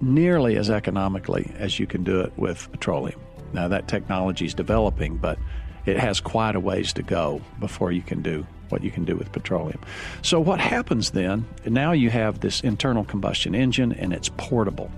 [0.00, 3.20] nearly as economically as you can do it with petroleum.
[3.52, 5.38] Now, that technology is developing, but
[5.86, 9.14] it has quite a ways to go before you can do what you can do
[9.14, 9.78] with petroleum.
[10.22, 11.46] So, what happens then?
[11.64, 14.90] Now you have this internal combustion engine and it's portable.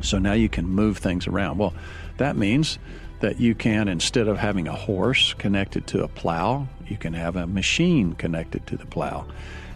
[0.00, 1.58] So now you can move things around.
[1.58, 1.74] Well,
[2.18, 2.78] that means
[3.20, 7.36] that you can, instead of having a horse connected to a plow, you can have
[7.36, 9.26] a machine connected to the plow.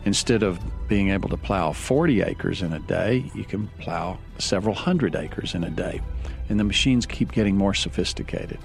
[0.05, 4.75] Instead of being able to plow 40 acres in a day, you can plow several
[4.75, 6.01] hundred acres in a day.
[6.49, 8.59] And the machines keep getting more sophisticated.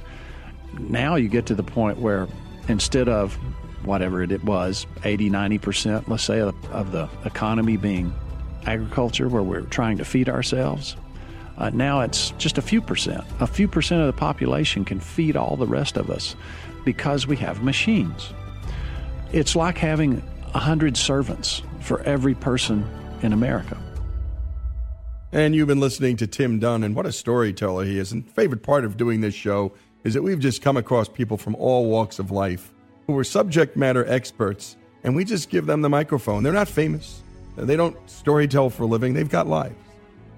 [0.80, 2.28] Now you get to the point where
[2.68, 3.36] instead of
[3.84, 8.14] whatever it was, 80, 90%, let's say, of, the economy being
[8.66, 10.96] agriculture where we're trying to feed ourselves.
[11.58, 13.24] Uh, now it's just a few percent.
[13.40, 16.36] A few percent of the population can feed all the rest of us
[16.86, 18.32] because we have machines.
[19.32, 20.22] It's like having
[20.54, 22.88] a hundred servants for every person
[23.22, 23.78] in America.
[25.32, 28.14] And you've been listening to Tim Dunn, and what a storyteller he is.
[28.14, 31.56] And favorite part of doing this show is that we've just come across people from
[31.56, 32.72] all walks of life
[33.08, 36.44] who are subject matter experts, and we just give them the microphone.
[36.44, 37.22] They're not famous.
[37.58, 39.14] They don't storytell for a living.
[39.14, 39.76] They've got lives.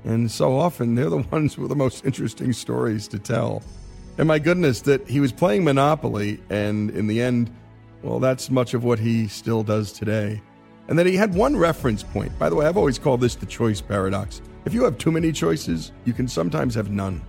[0.05, 3.63] And so often they're the ones with the most interesting stories to tell.
[4.17, 7.49] And my goodness, that he was playing Monopoly, and in the end,
[8.03, 10.41] well, that's much of what he still does today.
[10.87, 12.37] And that he had one reference point.
[12.39, 14.41] By the way, I've always called this the choice paradox.
[14.65, 17.21] If you have too many choices, you can sometimes have none.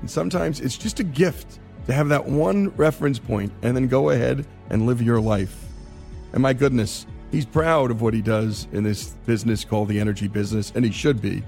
[0.00, 4.10] And sometimes it's just a gift to have that one reference point and then go
[4.10, 5.64] ahead and live your life.
[6.32, 10.28] And my goodness, he's proud of what he does in this business called the energy
[10.28, 11.42] business, and he should be.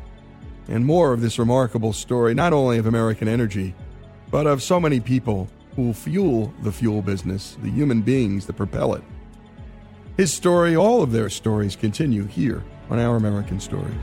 [0.69, 3.75] And more of this remarkable story, not only of American energy,
[4.31, 8.95] but of so many people who fuel the fuel business, the human beings that propel
[8.95, 9.03] it.
[10.17, 13.95] His story, all of their stories continue here on Our American Stories.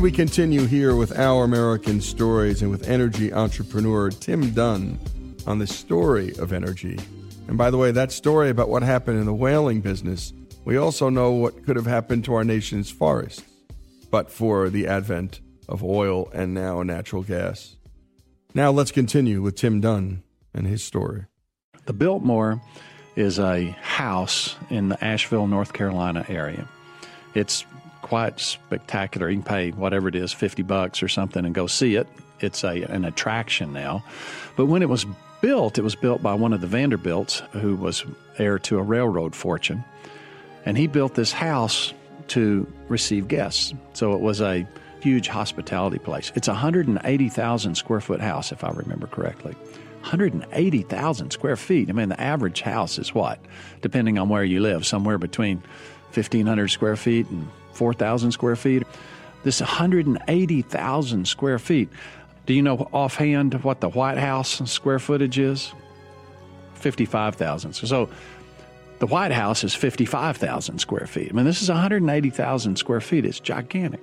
[0.00, 4.98] And we continue here with Our American Stories and with energy entrepreneur Tim Dunn
[5.46, 6.98] on the story of energy.
[7.48, 10.32] And by the way, that story about what happened in the whaling business,
[10.64, 13.42] we also know what could have happened to our nation's forests,
[14.10, 17.76] but for the advent of oil and now natural gas.
[18.54, 20.22] Now let's continue with Tim Dunn
[20.54, 21.26] and his story.
[21.84, 22.62] The Biltmore
[23.16, 26.66] is a house in the Asheville, North Carolina area.
[27.34, 27.66] It's
[28.02, 29.28] quite spectacular.
[29.28, 32.08] You can pay whatever it is, 50 bucks or something, and go see it.
[32.40, 34.02] It's a, an attraction now.
[34.56, 35.06] But when it was
[35.40, 38.04] built, it was built by one of the Vanderbilts who was
[38.38, 39.84] heir to a railroad fortune.
[40.64, 41.94] And he built this house
[42.28, 43.74] to receive guests.
[43.92, 44.66] So it was a
[45.00, 46.32] huge hospitality place.
[46.34, 49.54] It's a 180,000 square foot house, if I remember correctly.
[50.02, 51.88] 180,000 square feet.
[51.88, 53.38] I mean, the average house is what?
[53.82, 55.58] Depending on where you live, somewhere between
[56.14, 57.48] 1,500 square feet and
[57.80, 58.82] 4,000 square feet.
[59.42, 61.88] This 180,000 square feet.
[62.44, 65.72] Do you know offhand what the White House square footage is?
[66.74, 67.72] 55,000.
[67.72, 68.10] So
[68.98, 71.30] the White House is 55,000 square feet.
[71.30, 73.24] I mean, this is 180,000 square feet.
[73.24, 74.00] It's gigantic.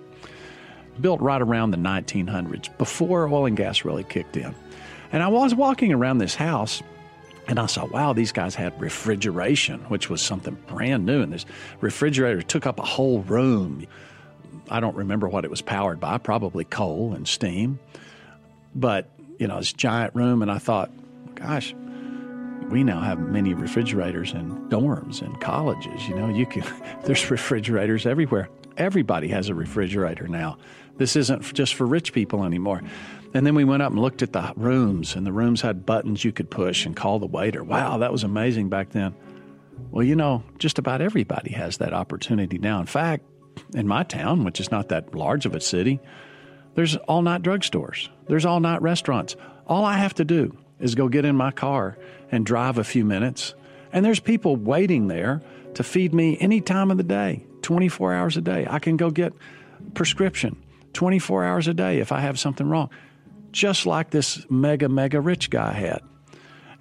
[1.00, 4.56] Built right around the 1900s, before oil and gas really kicked in.
[5.12, 6.82] And I was walking around this house
[7.48, 11.22] and I saw, wow, these guys had refrigeration, which was something brand new.
[11.22, 11.46] And this
[11.80, 13.88] refrigerator took up a whole room.
[14.70, 17.80] I don't remember what it was powered by, probably coal and steam.
[18.76, 20.42] But, you know, this giant room.
[20.42, 20.92] And I thought,
[21.36, 21.74] gosh,
[22.70, 26.08] we now have many refrigerators in dorms and colleges.
[26.08, 26.64] You know, you can
[27.06, 28.50] there's refrigerators everywhere.
[28.76, 30.58] Everybody has a refrigerator now.
[30.98, 32.82] This isn't just for rich people anymore.
[33.34, 36.24] And then we went up and looked at the rooms, and the rooms had buttons
[36.24, 37.64] you could push and call the waiter.
[37.64, 39.16] Wow, that was amazing back then.
[39.92, 42.80] Well, you know, just about everybody has that opportunity now.
[42.80, 43.26] In fact,
[43.74, 46.00] in my town, which is not that large of a city,
[46.76, 49.36] there's all night drugstores, there's all night restaurants.
[49.68, 51.98] All I have to do is go get in my car
[52.32, 53.56] and drive a few minutes.
[53.92, 55.42] And there's people waiting there
[55.74, 58.68] to feed me any time of the day, 24 hours a day.
[58.70, 59.34] I can go get
[59.94, 60.62] prescription
[60.94, 62.90] 24 hours a day if I have something wrong,
[63.58, 66.02] just like this mega, mega rich guy had.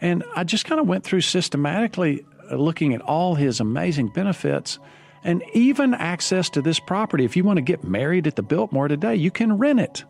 [0.00, 4.78] And I just kind of went through systematically uh, looking at all his amazing benefits
[5.24, 7.24] and even access to this property.
[7.24, 10.04] If you want to get married at the Biltmore today, you can rent it.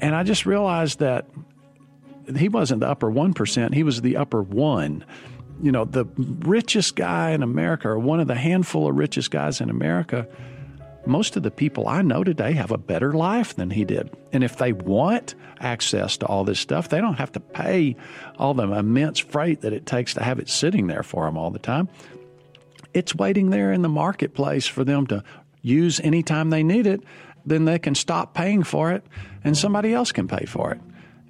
[0.00, 1.26] And I just realized that
[2.36, 5.04] he wasn't the upper 1%, he was the upper 1.
[5.62, 9.60] You know, the richest guy in America, or one of the handful of richest guys
[9.60, 10.28] in America,
[11.06, 14.10] most of the people I know today have a better life than he did.
[14.32, 17.96] And if they want access to all this stuff, they don't have to pay
[18.38, 21.50] all the immense freight that it takes to have it sitting there for them all
[21.50, 21.88] the time.
[22.94, 25.24] It's waiting there in the marketplace for them to
[25.62, 27.02] use anytime they need it.
[27.44, 29.04] Then they can stop paying for it
[29.42, 30.80] and somebody else can pay for it.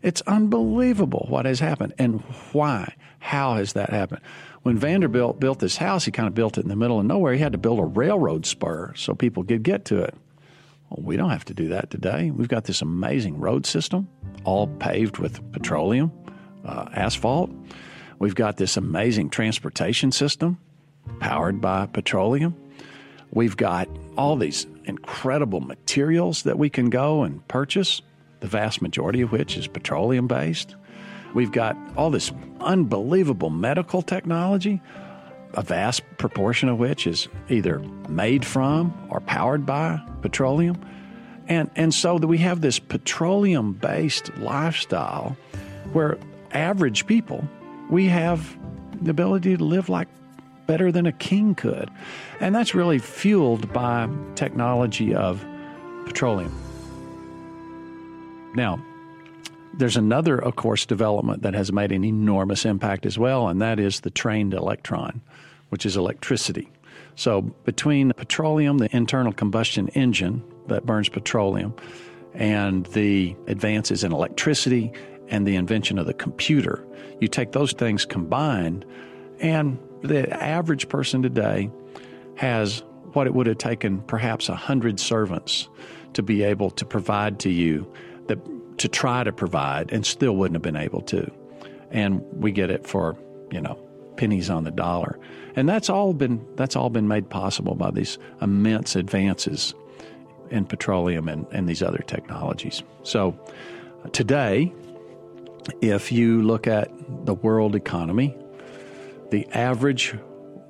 [0.02, 2.20] It's unbelievable what has happened and
[2.52, 2.94] why.
[3.20, 4.20] How has that happened?
[4.62, 7.34] When Vanderbilt built this house, he kind of built it in the middle of nowhere.
[7.34, 10.14] He had to build a railroad spur so people could get to it.
[10.88, 12.30] Well, we don't have to do that today.
[12.30, 14.08] We've got this amazing road system,
[14.44, 16.12] all paved with petroleum,
[16.64, 17.50] uh, asphalt.
[18.20, 20.58] We've got this amazing transportation system
[21.18, 22.54] powered by petroleum.
[23.32, 28.00] We've got all these incredible materials that we can go and purchase
[28.40, 30.76] the vast majority of which is petroleum based.
[31.34, 34.80] We've got all this unbelievable medical technology,
[35.54, 40.80] a vast proportion of which is either made from or powered by petroleum.
[41.48, 45.36] And, and so that we have this petroleum based lifestyle
[45.92, 46.18] where
[46.52, 47.46] average people,
[47.90, 48.56] we have
[49.02, 50.08] the ability to live like
[50.66, 51.90] better than a king could.
[52.40, 55.44] And that's really fueled by technology of
[56.06, 56.56] petroleum.
[58.54, 58.82] Now,
[59.74, 63.78] there's another, of course, development that has made an enormous impact as well, and that
[63.78, 65.20] is the trained electron,
[65.70, 66.70] which is electricity.
[67.14, 71.74] So, between petroleum, the internal combustion engine that burns petroleum,
[72.34, 74.92] and the advances in electricity
[75.28, 76.84] and the invention of the computer,
[77.20, 78.84] you take those things combined,
[79.40, 81.70] and the average person today
[82.36, 82.82] has
[83.12, 85.68] what it would have taken perhaps a hundred servants
[86.14, 87.90] to be able to provide to you
[88.26, 88.38] that
[88.78, 91.30] to try to provide and still wouldn't have been able to.
[91.90, 93.16] And we get it for,
[93.50, 93.78] you know,
[94.16, 95.18] pennies on the dollar.
[95.56, 99.74] And that's all been that's all been made possible by these immense advances
[100.50, 102.82] in petroleum and, and these other technologies.
[103.02, 103.38] So
[104.12, 104.72] today,
[105.80, 106.90] if you look at
[107.26, 108.36] the world economy,
[109.30, 110.14] the average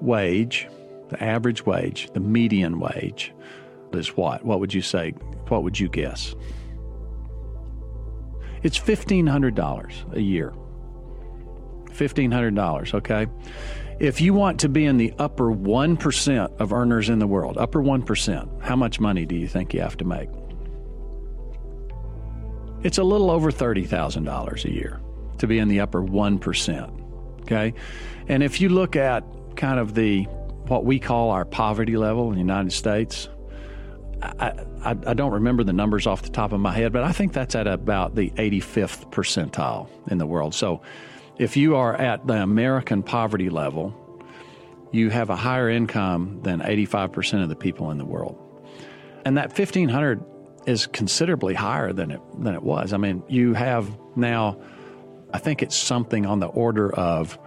[0.00, 0.68] wage,
[1.08, 3.32] the average wage, the median wage
[3.92, 4.44] is what?
[4.44, 5.10] What would you say?
[5.48, 6.34] What would you guess?
[8.62, 10.52] It's $1,500 a year.
[11.90, 13.26] $1,500, okay?
[13.98, 17.82] If you want to be in the upper 1% of earners in the world, upper
[17.82, 20.28] 1%, how much money do you think you have to make?
[22.82, 25.00] It's a little over $30,000 a year
[25.38, 27.74] to be in the upper 1%, okay?
[28.28, 29.24] And if you look at
[29.56, 30.26] kind of the
[30.66, 33.28] what we call our poverty level in the United States,
[34.22, 37.32] I, I, don't remember the numbers off the top of my head, but I think
[37.32, 40.54] that's at about the 85th percentile in the world.
[40.54, 40.82] So
[41.38, 43.92] if you are at the American poverty level,
[44.92, 48.38] you have a higher income than 85% of the people in the world.
[49.24, 50.24] And that 1500
[50.66, 52.92] is considerably higher than it than it was.
[52.92, 54.60] I mean, you have now
[55.34, 57.38] I think it's something on the order of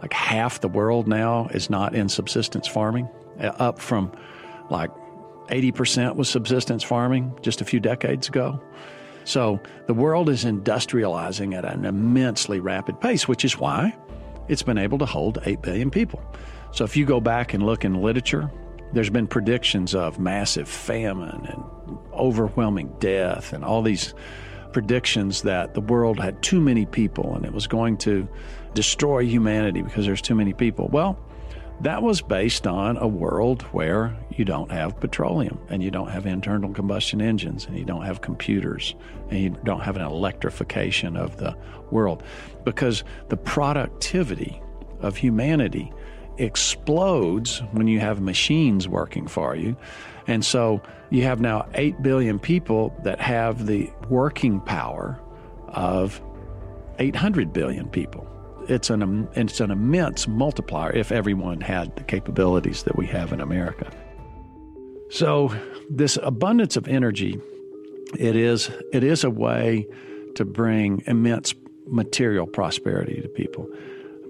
[0.00, 3.08] like half the world now is not in subsistence farming,
[3.40, 4.12] up from
[4.70, 4.90] like
[5.52, 8.60] 80% was subsistence farming just a few decades ago.
[9.24, 13.96] So the world is industrializing at an immensely rapid pace, which is why
[14.48, 16.22] it's been able to hold 8 billion people.
[16.72, 18.50] So if you go back and look in literature,
[18.92, 24.14] there's been predictions of massive famine and overwhelming death and all these
[24.72, 28.26] predictions that the world had too many people and it was going to
[28.72, 30.88] destroy humanity because there's too many people.
[30.88, 31.18] Well,
[31.82, 36.26] that was based on a world where you don't have petroleum and you don't have
[36.26, 38.94] internal combustion engines and you don't have computers
[39.30, 41.56] and you don't have an electrification of the
[41.90, 42.22] world
[42.64, 44.60] because the productivity
[45.00, 45.92] of humanity
[46.38, 49.76] explodes when you have machines working for you.
[50.26, 50.80] And so
[51.10, 55.20] you have now 8 billion people that have the working power
[55.68, 56.22] of
[56.98, 58.28] 800 billion people
[58.68, 63.40] it's an it's an immense multiplier if everyone had the capabilities that we have in
[63.40, 63.90] America.
[65.12, 65.54] So
[65.90, 67.38] this abundance of energy,
[68.18, 69.86] it is it is a way
[70.36, 71.54] to bring immense
[71.86, 73.68] material prosperity to people.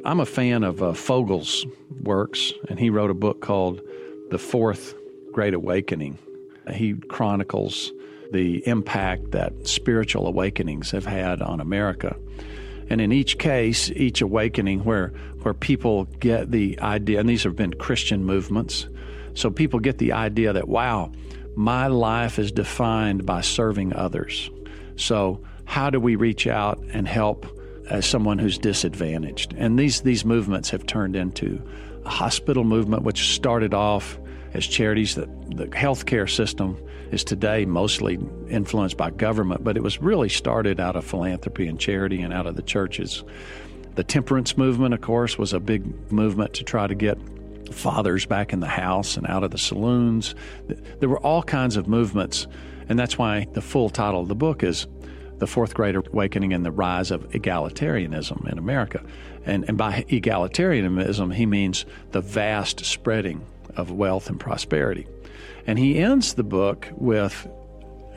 [0.04, 1.64] I'm a fan of uh, Fogel's
[2.02, 3.80] works, and he wrote a book called
[4.30, 4.96] The Fourth
[5.30, 6.18] Great Awakening.
[6.72, 7.92] He chronicles
[8.32, 12.16] the impact that spiritual awakenings have had on America.
[12.90, 15.12] And in each case, each awakening where,
[15.42, 18.88] where people get the idea, and these have been Christian movements,
[19.34, 21.12] so people get the idea that, wow,
[21.54, 24.50] my life is defined by serving others.
[24.96, 27.46] So, how do we reach out and help
[27.88, 29.54] as someone who's disadvantaged?
[29.56, 31.62] And these, these movements have turned into
[32.04, 34.18] a hospital movement, which started off
[34.54, 36.76] as charities that the healthcare system
[37.10, 38.18] is today mostly
[38.48, 42.46] influenced by government, but it was really started out of philanthropy and charity and out
[42.46, 43.22] of the churches.
[43.94, 47.18] The temperance movement, of course, was a big movement to try to get
[47.72, 50.34] fathers back in the house and out of the saloons.
[51.00, 52.46] There were all kinds of movements,
[52.88, 54.86] and that's why the full title of the book is
[55.38, 59.02] The Fourth Great Awakening and the Rise of Egalitarianism in America.
[59.44, 63.44] And, and by egalitarianism, he means the vast spreading
[63.76, 65.06] of wealth and prosperity.
[65.66, 67.48] And he ends the book with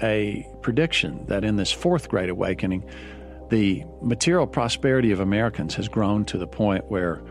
[0.02, 2.84] a prediction that in this fourth great awakening,
[3.50, 7.22] the material prosperity of Americans has grown to the point where,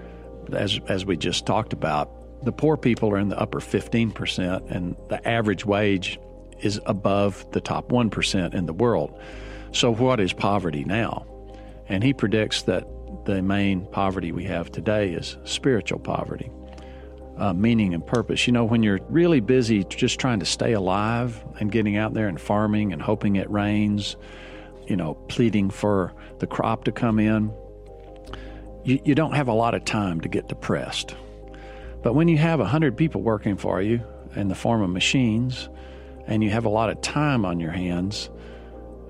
[0.52, 2.10] as, as we just talked about,
[2.44, 6.18] the poor people are in the upper 15%, and the average wage
[6.60, 9.18] is above the top 1% in the world.
[9.72, 11.26] So, what is poverty now?
[11.88, 12.86] And he predicts that
[13.24, 16.50] the main poverty we have today is spiritual poverty
[17.36, 18.46] uh, meaning and purpose.
[18.46, 22.28] You know, when you're really busy just trying to stay alive and getting out there
[22.28, 24.16] and farming and hoping it rains,
[24.86, 27.52] you know, pleading for the crop to come in,
[28.84, 31.16] you, you don't have a lot of time to get depressed.
[32.02, 34.02] But when you have 100 people working for you
[34.36, 35.68] in the form of machines
[36.26, 38.30] and you have a lot of time on your hands,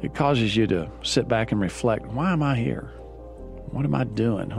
[0.02, 2.92] it causes you to sit back and reflect why am I here?
[3.70, 4.50] What am I doing?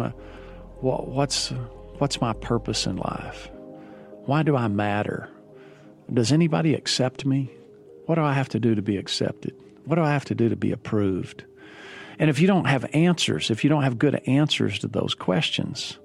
[0.82, 1.49] What's,
[1.99, 3.49] what's my purpose in life?
[4.26, 5.30] Why do I matter?
[6.11, 7.51] Does anybody accept me?
[8.05, 9.55] What do I have to do to be accepted?
[9.86, 11.45] What do I have to do to be approved?
[12.20, 15.97] And if you don't have answers, if you don't have good answers to those questions,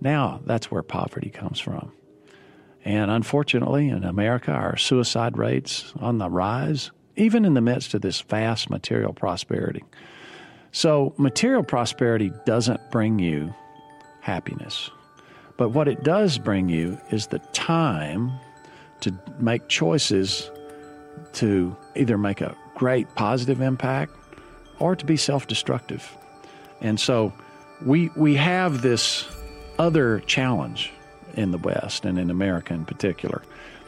[0.00, 1.92] now that's where poverty comes from.
[2.84, 8.00] And unfortunately, in America, our suicide rates on the rise, even in the midst of
[8.00, 9.84] this vast material prosperity.
[10.72, 13.52] So, material prosperity doesn't bring you
[14.20, 14.90] happiness.
[15.56, 18.32] But what it does bring you is the time
[19.00, 20.50] to make choices
[21.34, 24.14] to either make a great positive impact
[24.80, 26.16] or to be self destructive.
[26.80, 27.32] And so
[27.84, 29.26] we, we have this
[29.78, 30.92] other challenge
[31.34, 33.42] in the West and in America in particular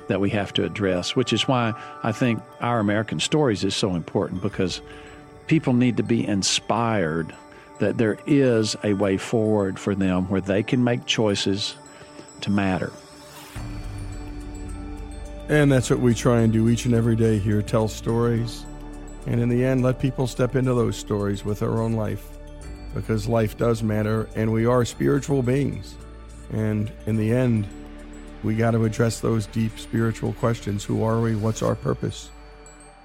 [0.08, 3.94] that we have to address, which is why I think our American stories is so
[3.94, 4.80] important because
[5.46, 7.34] people need to be inspired
[7.78, 11.74] that there is a way forward for them where they can make choices
[12.42, 12.92] to matter.
[15.48, 18.64] And that's what we try and do each and every day here tell stories.
[19.26, 22.26] And in the end, let people step into those stories with their own life
[22.94, 25.94] because life does matter and we are spiritual beings.
[26.52, 27.66] And in the end,
[28.42, 31.36] we got to address those deep spiritual questions Who are we?
[31.36, 32.30] What's our purpose?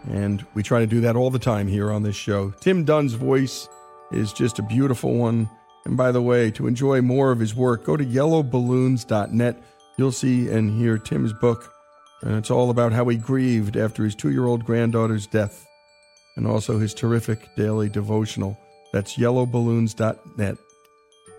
[0.09, 2.51] And we try to do that all the time here on this show.
[2.59, 3.67] Tim Dunn's voice
[4.11, 5.49] is just a beautiful one.
[5.85, 9.63] And by the way, to enjoy more of his work, go to yellowballoons.net.
[9.97, 11.73] You'll see and hear Tim's book,
[12.21, 15.66] And it's all about how he grieved after his two year old granddaughter's death
[16.37, 18.57] and also his terrific daily devotional.
[18.93, 20.57] That's yellowballoons.net.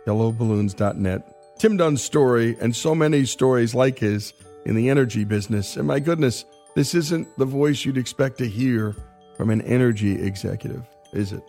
[0.07, 1.34] Yellowballoons.net.
[1.59, 4.34] Tim Dunn's story and so many stories like his
[4.66, 5.76] in the energy business.
[5.76, 6.44] And my goodness,
[6.74, 8.94] this isn't the voice you'd expect to hear
[9.36, 11.42] from an energy executive, is it?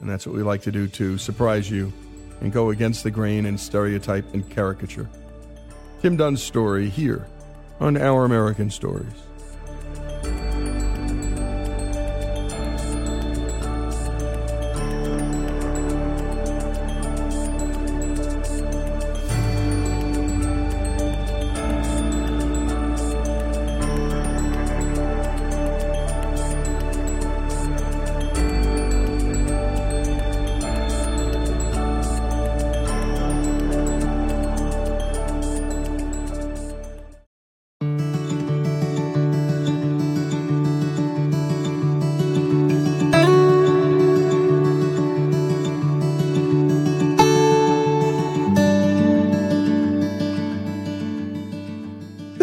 [0.00, 1.92] And that's what we like to do to surprise you
[2.40, 5.08] and go against the grain and stereotype and caricature.
[6.00, 7.26] Tim Dunn's story here
[7.78, 9.29] on Our American Stories.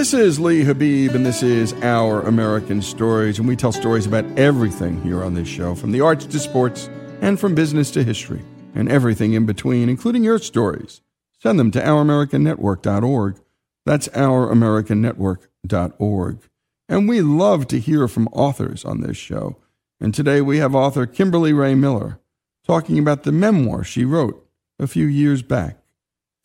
[0.08, 4.24] This is Lee Habib, and this is Our American Stories, and we tell stories about
[4.40, 6.90] everything here on this show, from the arts to sports,
[7.20, 8.42] and from business to history,
[8.74, 11.02] and everything in between, including your stories.
[11.38, 13.42] Send them to ouramericannetwork.org.
[13.86, 16.40] That's ouramericannetwork.org.
[16.88, 19.58] And we love to hear from authors on this show.
[20.00, 22.22] And today we have author Kimberly Rae Miller
[22.66, 24.48] talking about the memoir she wrote
[24.80, 25.80] a few years back.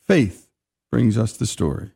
[0.05, 0.49] Faith
[0.91, 1.93] brings us the story.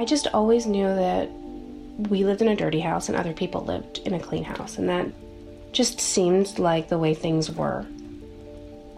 [0.00, 1.30] I just always knew that
[2.08, 4.88] we lived in a dirty house and other people lived in a clean house, and
[4.88, 5.06] that
[5.72, 7.84] just seemed like the way things were.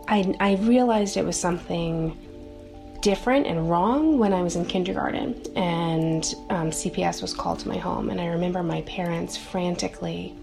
[0.07, 2.17] I, I realized it was something
[3.01, 7.79] different and wrong when I was in kindergarten, and um, CPS was called to my
[7.79, 10.37] home, and I remember my parents frantically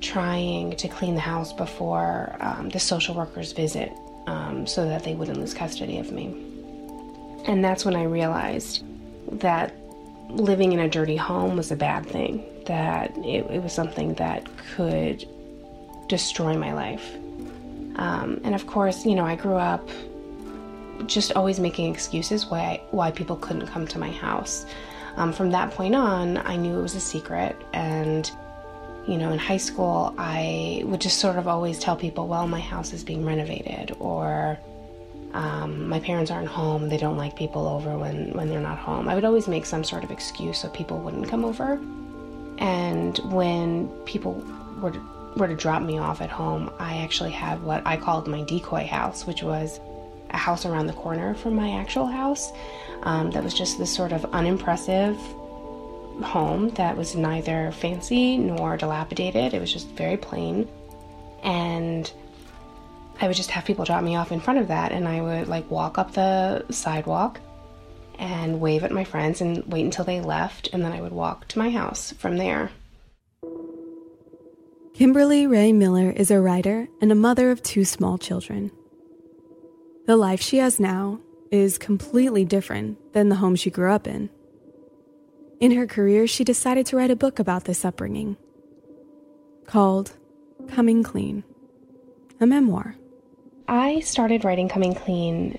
[0.00, 3.92] trying to clean the house before um, the social worker's visit
[4.26, 6.28] um, so that they wouldn't lose custody of me.
[7.46, 8.84] And that's when I realized
[9.40, 9.74] that
[10.36, 14.48] living in a dirty home was a bad thing, that it, it was something that
[14.74, 15.26] could
[16.08, 17.14] destroy my life.
[17.96, 19.88] Um, and of course, you know, I grew up
[21.06, 24.66] just always making excuses why why people couldn't come to my house.
[25.16, 28.30] Um, from that point on, I knew it was a secret, and
[29.06, 32.60] you know, in high school, I would just sort of always tell people, "Well, my
[32.60, 34.58] house is being renovated," or
[35.32, 36.88] um, my parents aren't home.
[36.88, 39.08] They don't like people over when, when they're not home.
[39.08, 41.80] I would always make some sort of excuse so people wouldn't come over.
[42.58, 44.34] And when people
[44.80, 45.00] were to,
[45.36, 48.86] were to drop me off at home, I actually had what I called my decoy
[48.86, 49.80] house, which was
[50.30, 52.52] a house around the corner from my actual house.
[53.04, 55.16] Um, that was just this sort of unimpressive
[56.22, 59.54] home that was neither fancy nor dilapidated.
[59.54, 60.68] It was just very plain.
[61.42, 62.12] And
[63.22, 65.46] I would just have people drop me off in front of that, and I would
[65.46, 67.38] like walk up the sidewalk
[68.18, 71.46] and wave at my friends and wait until they left, and then I would walk
[71.48, 72.72] to my house from there.
[74.92, 78.72] Kimberly Rae Miller is a writer and a mother of two small children.
[80.06, 81.20] The life she has now
[81.52, 84.30] is completely different than the home she grew up in.
[85.60, 88.36] In her career, she decided to write a book about this upbringing
[89.64, 90.16] called
[90.66, 91.44] Coming Clean,
[92.40, 92.96] a memoir.
[93.72, 95.58] I started writing Coming Clean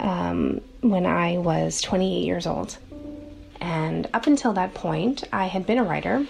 [0.00, 2.76] um, when I was 28 years old.
[3.60, 6.26] And up until that point, I had been a writer.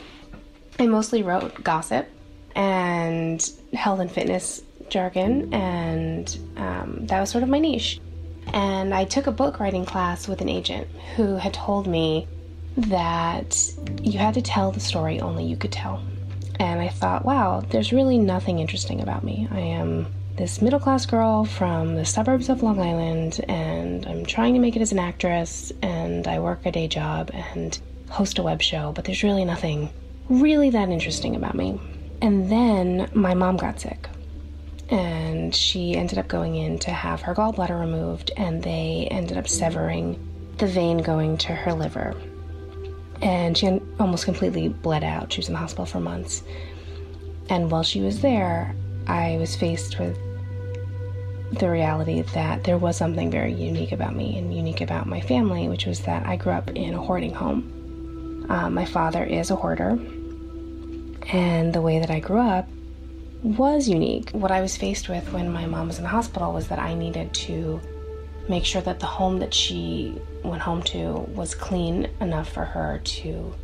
[0.79, 2.07] I mostly wrote gossip
[2.55, 3.41] and
[3.73, 4.61] health and fitness
[4.91, 8.03] jargon, and um, that was sort of my niche.
[8.53, 12.29] And I took a book writing class with an agent who had told me
[12.77, 13.73] that
[14.03, 16.05] you had to tell the story only you could tell.
[16.61, 19.49] And I thought, wow, there's really nothing interesting about me.
[19.51, 20.07] I am
[20.37, 24.75] this middle class girl from the suburbs of Long Island, and I'm trying to make
[24.75, 27.79] it as an actress, and I work a day job and
[28.11, 29.91] host a web show, but there's really nothing
[30.29, 31.81] really that interesting about me.
[32.21, 34.09] And then my mom got sick,
[34.89, 39.47] and she ended up going in to have her gallbladder removed, and they ended up
[39.47, 40.19] severing
[40.59, 42.15] the vein going to her liver.
[43.23, 45.33] And she almost completely bled out.
[45.33, 46.43] She was in the hospital for months.
[47.49, 48.75] And while she was there,
[49.07, 50.19] I was faced with
[51.59, 55.69] the reality that there was something very unique about me and unique about my family,
[55.69, 58.47] which was that I grew up in a hoarding home.
[58.49, 59.99] Uh, my father is a hoarder,
[61.33, 62.69] and the way that I grew up
[63.43, 64.31] was unique.
[64.31, 66.95] What I was faced with when my mom was in the hospital was that I
[66.95, 67.81] needed to
[68.49, 73.01] make sure that the home that she went home to was clean enough for her
[73.05, 73.55] to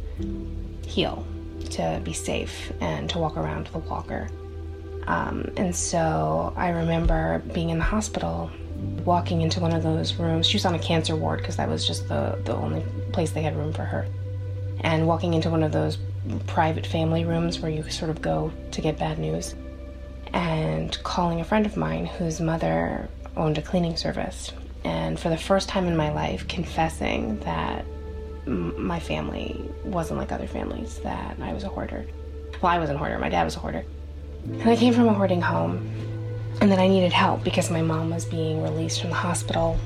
[0.87, 1.27] heal,
[1.71, 4.29] to be safe, and to walk around with a walker.
[5.07, 8.51] Um, and so I remember being in the hospital,
[9.05, 10.47] walking into one of those rooms.
[10.47, 13.43] She was on a cancer ward because that was just the, the only place they
[13.43, 14.07] had room for her.
[14.81, 15.99] And walking into one of those
[16.47, 19.55] private family rooms where you sort of go to get bad news.
[20.33, 24.53] And calling a friend of mine whose mother owned a cleaning service.
[24.85, 27.85] And for the first time in my life, confessing that
[28.47, 32.07] my family wasn't like other families, that I was a hoarder.
[32.63, 33.85] Well, I wasn't a hoarder, my dad was a hoarder.
[34.45, 35.89] And I came from a hoarding home,
[36.61, 39.79] and then I needed help because my mom was being released from the hospital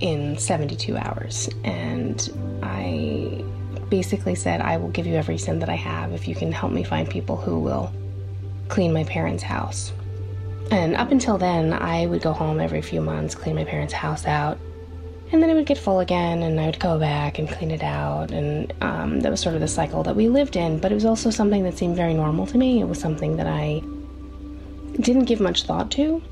[0.00, 1.48] in 72 hours.
[1.64, 2.28] And
[2.62, 3.44] I
[3.88, 6.72] basically said, I will give you every cent that I have if you can help
[6.72, 7.92] me find people who will
[8.68, 9.92] clean my parents' house.
[10.70, 14.26] And up until then, I would go home every few months, clean my parents' house
[14.26, 14.58] out,
[15.32, 17.82] and then it would get full again, and I would go back and clean it
[17.82, 20.78] out, and um, that was sort of the cycle that we lived in.
[20.78, 22.80] But it was also something that seemed very normal to me.
[22.80, 23.80] It was something that I
[25.00, 26.22] didn't give much thought to.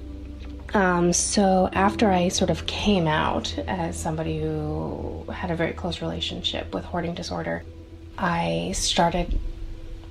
[0.75, 6.01] Um, so after I sort of came out as somebody who had a very close
[6.01, 7.65] relationship with hoarding disorder,
[8.17, 9.39] I started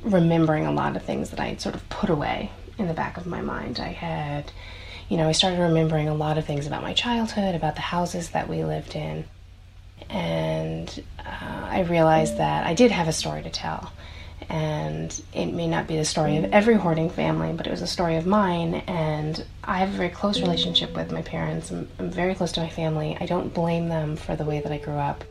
[0.04, 3.18] remembering a lot of things that I had sort of put away in the back
[3.18, 3.80] of my mind.
[3.80, 4.52] I had,
[5.10, 8.30] you know, I started remembering a lot of things about my childhood, about the houses
[8.30, 9.26] that we lived in.
[10.08, 11.24] And uh,
[11.70, 13.92] I realized that I did have a story to tell.
[14.50, 17.88] And it may not be the story of every hoarding family, but it was a
[17.88, 18.76] story of mine.
[18.88, 21.72] And I have a very close relationship with my parents.
[21.72, 23.18] I'm, I'm very close to my family.
[23.20, 25.24] I don't blame them for the way that I grew up.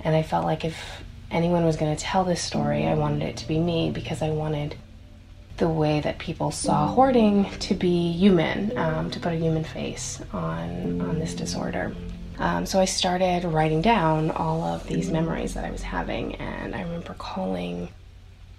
[0.00, 1.02] And I felt like if
[1.32, 4.30] anyone was going to tell this story, I wanted it to be me because I
[4.30, 4.76] wanted
[5.60, 10.20] the way that people saw hoarding to be human, um, to put a human face
[10.32, 11.94] on, on this disorder.
[12.38, 16.74] Um, so I started writing down all of these memories that I was having, and
[16.74, 17.90] I remember calling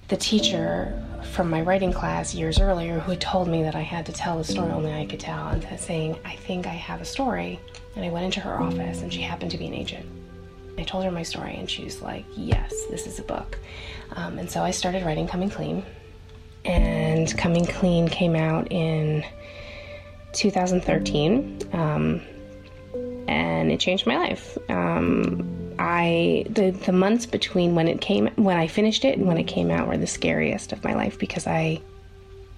[0.10, 4.06] the teacher from my writing class years earlier who had told me that I had
[4.06, 7.06] to tell the story only I could tell, and saying, I think I have a
[7.06, 7.60] story.
[7.96, 10.06] And I went into her office, and she happened to be an agent.
[10.78, 13.58] I told her my story, and she was like, Yes, this is a book.
[14.16, 15.84] Um, and so I started writing Coming Clean,
[16.66, 19.26] and Coming Clean came out in
[20.34, 22.22] 2013, um,
[23.28, 24.58] and it changed my life.
[24.70, 29.38] Um, I the the months between when it came when I finished it and when
[29.38, 31.82] it came out were the scariest of my life because I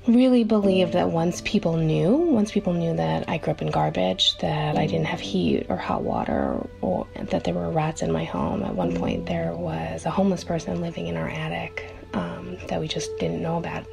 [0.08, 4.38] really believed that once people knew, once people knew that I grew up in garbage,
[4.40, 8.12] that I didn't have heat or hot water, or, or that there were rats in
[8.12, 8.64] my home.
[8.64, 12.88] At one point, there was a homeless person living in our attic um, that we
[12.88, 13.86] just didn't know about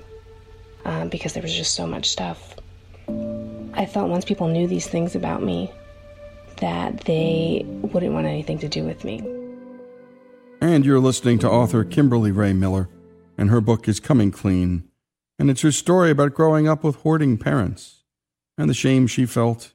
[0.85, 2.55] um, because there was just so much stuff.
[3.75, 5.71] I thought once people knew these things about me,
[6.57, 9.18] that they wouldn't want anything to do with me.
[10.61, 12.89] And you're listening to author Kimberly Rae Miller,
[13.39, 14.85] and her book is Coming Clean,
[15.39, 18.05] and it's her story about growing up with hoarding parents
[18.59, 19.73] and the shame she felt.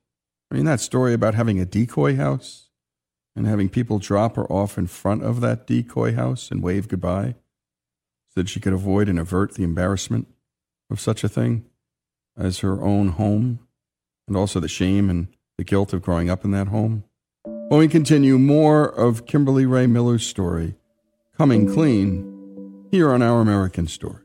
[0.52, 2.70] I mean, that story about having a decoy house
[3.36, 7.36] and having people drop her off in front of that decoy house and wave goodbye
[8.36, 10.28] that she could avoid and avert the embarrassment
[10.90, 11.66] of such a thing
[12.38, 13.60] as her own home
[14.28, 15.28] and also the shame and
[15.58, 17.04] the guilt of growing up in that home.
[17.44, 20.76] When we continue more of Kimberly Rae Miller's story,
[21.38, 24.25] Coming Clean, here on Our American Story.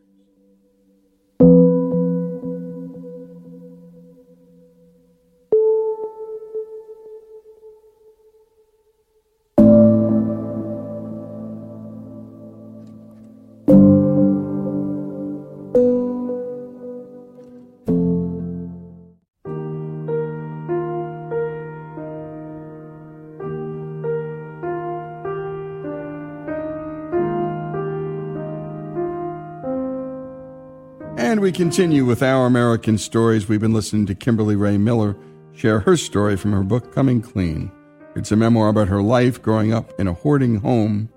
[31.52, 33.48] Continue with our American stories.
[33.48, 35.16] We've been listening to Kimberly Rae Miller
[35.52, 37.70] share her story from her book, Coming Clean.
[38.16, 41.10] It's a memoir about her life growing up in a hoarding home.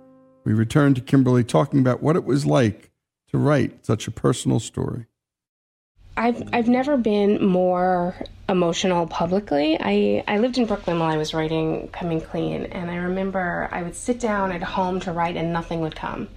[0.44, 2.92] We return to Kimberly talking about what it was like
[3.32, 5.06] to write such a personal story.
[6.18, 8.16] I've I've never been more
[8.50, 9.78] emotional publicly.
[9.80, 13.82] I, I lived in Brooklyn while I was writing Coming Clean, and I remember I
[13.84, 16.28] would sit down at home to write and nothing would come.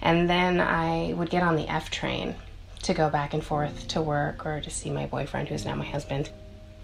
[0.00, 2.36] And then I would get on the F train
[2.82, 5.84] to go back and forth to work or to see my boyfriend, who's now my
[5.84, 6.30] husband.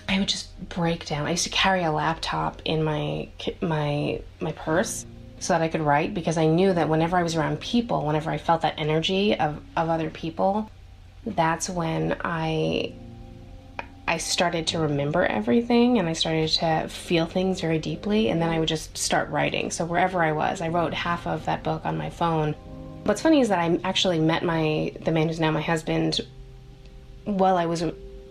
[0.08, 1.26] I would just break down.
[1.26, 3.28] I used to carry a laptop in my
[3.60, 5.06] my my purse
[5.38, 8.30] so that I could write because I knew that whenever I was around people, whenever
[8.30, 10.70] I felt that energy of, of other people,
[11.26, 12.94] that's when I
[14.06, 18.50] I started to remember everything and I started to feel things very deeply and then
[18.50, 19.70] I would just start writing.
[19.70, 22.54] So wherever I was, I wrote half of that book on my phone.
[23.04, 26.20] What's funny is that I actually met my the man who's now my husband
[27.24, 27.84] while I was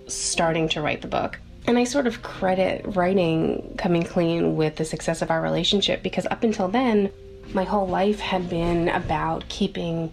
[0.08, 1.40] starting to write the book.
[1.66, 6.26] And I sort of credit writing coming clean with the success of our relationship because
[6.26, 7.12] up until then,
[7.54, 10.12] my whole life had been about keeping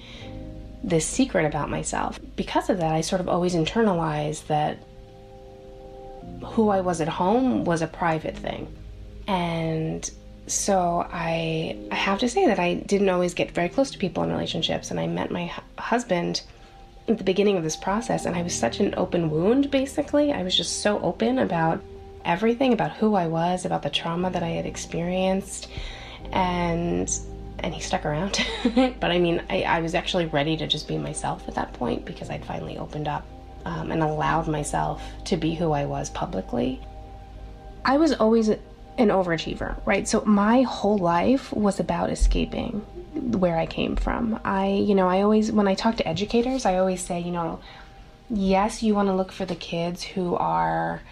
[0.85, 2.21] this secret about myself.
[2.37, 4.79] Because of that, I sort of always internalized that
[6.45, 8.73] who I was at home was a private thing.
[9.27, 10.09] And
[10.51, 14.23] so I I have to say that I didn't always get very close to people
[14.23, 16.43] in relationships and I met my husband
[17.11, 20.33] at the beginning of this process, and I was such an open wound, basically.
[20.33, 21.83] I was just so open about
[22.25, 25.69] everything, about who I was, about the trauma that I had experienced,
[26.33, 27.11] and
[27.59, 28.39] and he stuck around.
[28.75, 32.07] but I mean, I, I, was actually ready to just be myself at that point
[32.07, 33.27] because I'd finally opened up
[33.67, 36.81] um, and allowed myself to be who I was publicly.
[37.85, 38.51] I was always
[39.01, 40.07] an overachiever, right?
[40.07, 42.81] So my whole life was about escaping
[43.15, 44.41] where I came from.
[44.45, 47.61] I, you know, I always, when I talk to educators, I always say, you know,
[48.31, 51.03] yes, you want to look for the kids who are,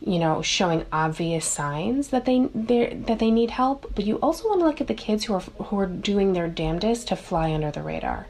[0.00, 4.60] you know, showing obvious signs that they that they need help, but you also want
[4.60, 7.70] to look at the kids who are who are doing their damnedest to fly under
[7.70, 8.26] the radar.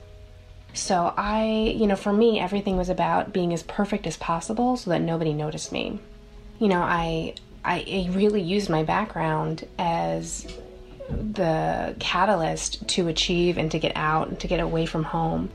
[0.74, 4.90] So I, you know, for me, everything was about being as perfect as possible so
[4.90, 5.99] that nobody noticed me.
[6.59, 7.34] You know, I
[7.64, 10.46] I really used my background as
[11.08, 15.50] the catalyst to achieve and to get out and to get away from home.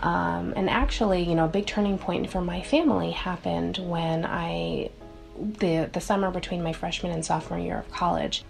[0.00, 4.90] Um, and actually, you know, a big turning point for my family happened when I,
[5.36, 8.44] the the summer between my freshman and sophomore year of college,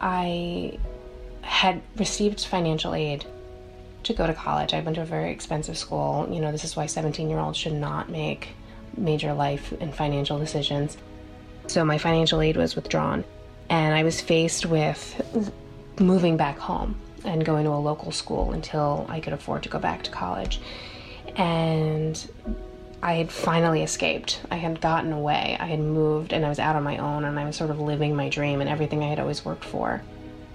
[0.00, 0.78] I
[1.42, 3.24] had received financial aid
[4.04, 4.74] to go to college.
[4.74, 6.28] I went to a very expensive school.
[6.30, 8.48] You know, this is why 17 year olds should not make
[8.96, 10.96] major life and financial decisions.
[11.66, 13.24] So my financial aid was withdrawn,
[13.68, 15.20] and I was faced with
[15.98, 19.78] moving back home and going to a local school until I could afford to go
[19.78, 20.60] back to college.
[21.36, 22.28] And
[23.02, 24.40] I had finally escaped.
[24.50, 25.56] I had gotten away.
[25.58, 27.80] I had moved and I was out on my own and I was sort of
[27.80, 30.02] living my dream and everything I had always worked for.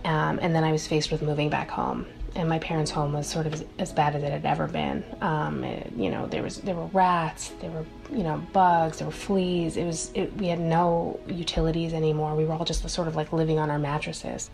[0.06, 2.06] Um, and then I was faced with moving back home.
[2.38, 5.04] And my parents' home was sort of as, as bad as it had ever been.
[5.22, 9.08] Um, it, you know, there was there were rats, there were you know bugs, there
[9.08, 9.76] were fleas.
[9.76, 12.36] It was it, we had no utilities anymore.
[12.36, 14.50] We were all just sort of like living on our mattresses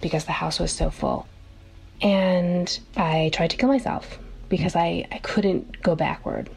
[0.00, 1.28] because the house was so full.
[2.00, 4.18] And I tried to kill myself
[4.48, 6.50] because I, I couldn't go backward.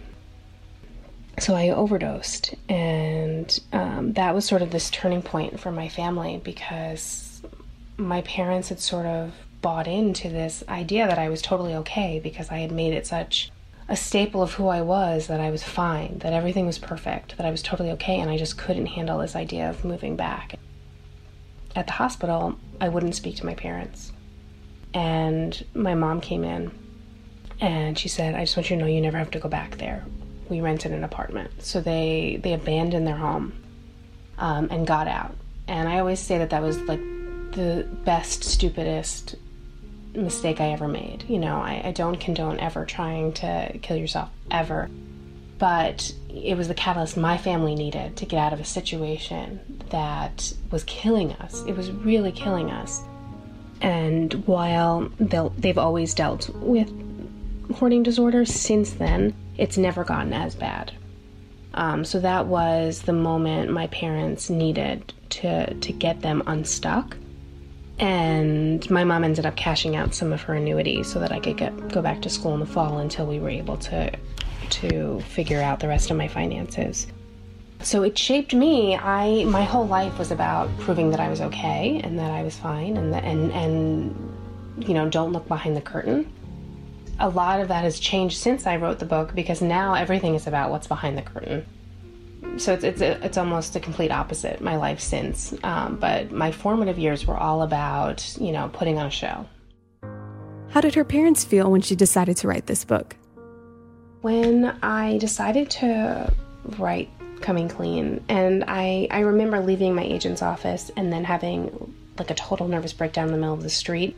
[1.39, 6.39] So I overdosed, and um, that was sort of this turning point for my family
[6.43, 7.41] because
[7.97, 9.33] my parents had sort of
[9.63, 13.51] bought into this idea that I was totally okay because I had made it such
[13.89, 17.47] a staple of who I was that I was fine, that everything was perfect, that
[17.47, 20.59] I was totally okay, and I just couldn't handle this idea of moving back
[21.75, 24.11] at the hospital, I wouldn't speak to my parents.
[24.93, 26.71] And my mom came in
[27.59, 29.77] and she said, I just want you to know you never have to go back
[29.77, 30.05] there.
[30.49, 31.63] We rented an apartment.
[31.63, 33.53] So they, they abandoned their home
[34.37, 35.35] um, and got out.
[35.67, 36.99] And I always say that that was like
[37.53, 39.35] the best, stupidest
[40.15, 41.25] mistake I ever made.
[41.27, 44.89] You know, I, I don't condone ever trying to kill yourself, ever
[45.63, 49.61] but it was the catalyst my family needed to get out of a situation
[49.91, 51.63] that was killing us.
[51.65, 53.01] It was really killing us.
[53.79, 56.91] And while they've always dealt with
[57.75, 60.91] hoarding disorder since then, it's never gotten as bad.
[61.75, 67.15] Um, so that was the moment my parents needed to to get them unstuck.
[67.99, 71.57] And my mom ended up cashing out some of her annuity so that I could
[71.57, 74.11] get, go back to school in the fall until we were able to
[74.69, 77.07] to figure out the rest of my finances.
[77.81, 78.95] So it shaped me.
[78.95, 82.57] I my whole life was about proving that I was okay and that I was
[82.57, 84.33] fine and that, and and
[84.87, 86.31] you know, don't look behind the curtain.
[87.19, 90.47] A lot of that has changed since I wrote the book because now everything is
[90.47, 91.65] about what's behind the curtain.
[92.57, 95.53] So it's it's a, it's almost a complete opposite my life since.
[95.63, 99.45] Um, but my formative years were all about you know putting on a show.
[100.69, 103.15] How did her parents feel when she decided to write this book?
[104.23, 106.31] when I decided to
[106.79, 107.09] write
[107.41, 112.33] Coming Clean, and I, I remember leaving my agent's office and then having like a
[112.33, 114.15] total nervous breakdown in the middle of the street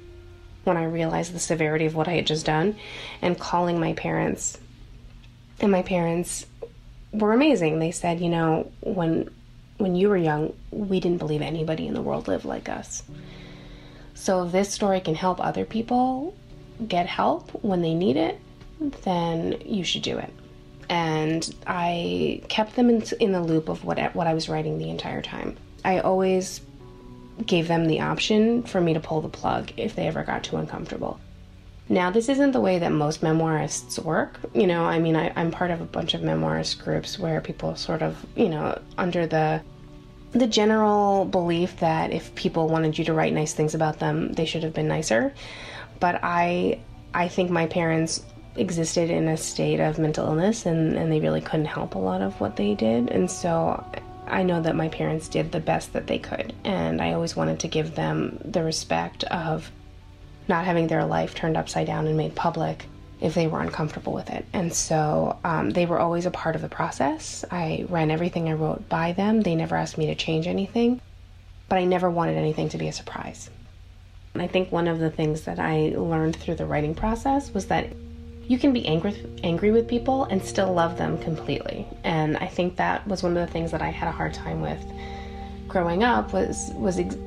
[0.63, 2.75] when I realized the severity of what I had just done
[3.23, 4.59] and calling my parents.
[5.59, 6.45] And my parents
[7.19, 7.79] were amazing.
[7.79, 9.29] They said, you know, when
[9.77, 13.03] when you were young, we didn't believe anybody in the world lived like us.
[14.13, 16.33] So if this story can help other people
[16.87, 18.39] get help when they need it,
[19.03, 20.33] then you should do it.
[20.89, 24.89] and I kept them in, in the loop of what what I was writing the
[24.89, 25.57] entire time.
[25.83, 26.61] I always
[27.45, 30.57] gave them the option for me to pull the plug if they ever got too
[30.57, 31.19] uncomfortable.
[31.87, 34.39] Now, this isn't the way that most memoirists work.
[34.53, 37.75] You know, I mean, I, am part of a bunch of memoirist groups where people
[37.75, 39.61] sort of, you know, under the
[40.31, 44.45] the general belief that if people wanted you to write nice things about them, they
[44.45, 45.33] should have been nicer.
[45.99, 46.79] But I
[47.13, 48.23] I think my parents
[48.57, 52.21] existed in a state of mental illness and, and they really couldn't help a lot
[52.21, 53.09] of what they did.
[53.11, 53.83] And so
[54.27, 56.53] I know that my parents did the best that they could.
[56.63, 59.71] And I always wanted to give them the respect of
[60.47, 62.85] not having their life turned upside down and made public
[63.21, 64.45] if they were uncomfortable with it.
[64.53, 67.45] And so um, they were always a part of the process.
[67.49, 69.41] I ran everything I wrote by them.
[69.41, 71.01] They never asked me to change anything,
[71.69, 73.49] but I never wanted anything to be a surprise.
[74.33, 77.67] And I think one of the things that I learned through the writing process was
[77.67, 77.87] that
[78.47, 81.87] you can be angry angry with people and still love them completely.
[82.03, 84.61] And I think that was one of the things that I had a hard time
[84.61, 84.83] with
[85.67, 87.17] growing up was was ex-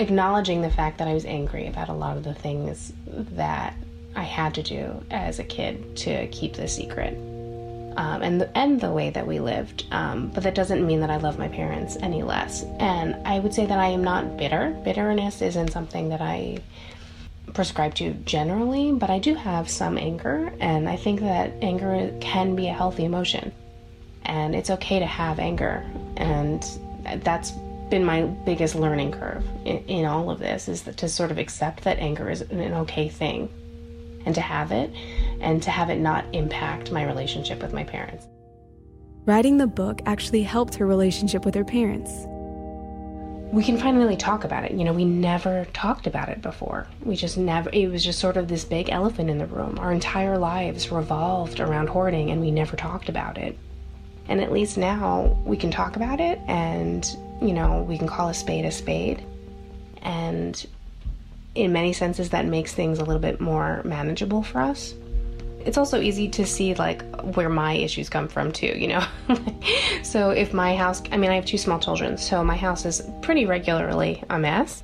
[0.00, 3.74] acknowledging the fact that I was angry about a lot of the things that
[4.16, 7.14] I had to do as a kid to keep the secret.
[7.96, 11.10] Um, and the, and the way that we lived, um, but that doesn't mean that
[11.10, 12.64] I love my parents any less.
[12.78, 14.70] And I would say that I am not bitter.
[14.84, 16.58] Bitterness isn't something that I
[17.52, 22.54] prescribe to generally, but I do have some anger, and I think that anger can
[22.56, 23.52] be a healthy emotion.
[24.24, 25.84] And it's okay to have anger,
[26.16, 26.64] and
[27.24, 27.52] that's
[27.90, 31.38] been my biggest learning curve in, in all of this is that to sort of
[31.38, 33.52] accept that anger is an okay thing
[34.24, 34.90] and to have it
[35.40, 38.26] and to have it not impact my relationship with my parents.
[39.26, 42.26] Writing the book actually helped her relationship with her parents
[43.52, 44.72] we can finally talk about it.
[44.72, 46.86] You know, we never talked about it before.
[47.04, 49.78] We just never, it was just sort of this big elephant in the room.
[49.78, 53.58] Our entire lives revolved around hoarding and we never talked about it.
[54.28, 57.04] And at least now we can talk about it and,
[57.40, 59.24] you know, we can call a spade a spade.
[60.02, 60.66] And
[61.54, 64.94] in many senses, that makes things a little bit more manageable for us.
[65.64, 67.02] It's also easy to see like
[67.34, 69.04] where my issues come from too you know?
[70.02, 73.02] So if my house i mean i have two small children so my house is
[73.20, 74.82] pretty regularly a mess.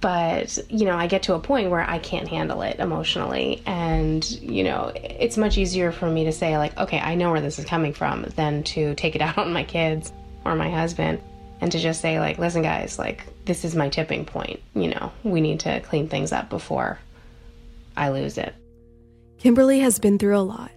[0.00, 3.62] But you know i get to a point where i can't handle it emotionally.
[3.66, 7.40] And you know it's much easier for me to say like okay i know where
[7.40, 10.12] this is coming from than to take it out on my kids
[10.44, 11.20] or my husband
[11.60, 15.12] and to just say like listen guys like this is my tipping point you know
[15.22, 16.98] we need to clean things up before
[17.96, 18.54] i lose it
[19.38, 20.70] Kimberly has been through a lot.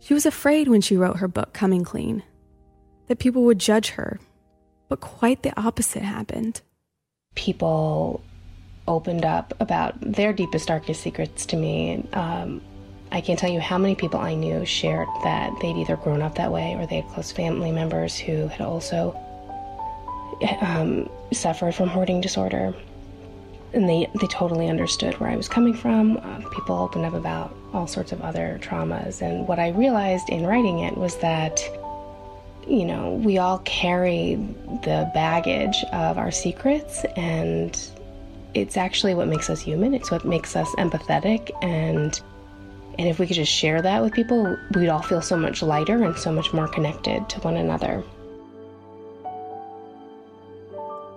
[0.00, 2.22] She was afraid when she wrote her book, Coming Clean,
[3.06, 4.18] that people would judge her,
[4.88, 6.60] but quite the opposite happened.
[7.34, 8.22] People
[8.88, 12.04] opened up about their deepest, darkest secrets to me.
[12.12, 12.60] Um,
[13.12, 16.34] I can't tell you how many people I knew shared that they'd either grown up
[16.34, 19.16] that way or they had close family members who had also
[20.60, 22.74] um, suffered from hoarding disorder
[23.74, 26.18] and they, they totally understood where I was coming from.
[26.18, 29.22] Um, people opened up about all sorts of other traumas.
[29.22, 31.60] And what I realized in writing it was that,
[32.66, 34.34] you know, we all carry
[34.84, 37.78] the baggage of our secrets, and
[38.54, 39.94] it's actually what makes us human.
[39.94, 41.50] It's what makes us empathetic.
[41.62, 42.20] And,
[42.98, 46.04] and if we could just share that with people, we'd all feel so much lighter
[46.04, 48.04] and so much more connected to one another.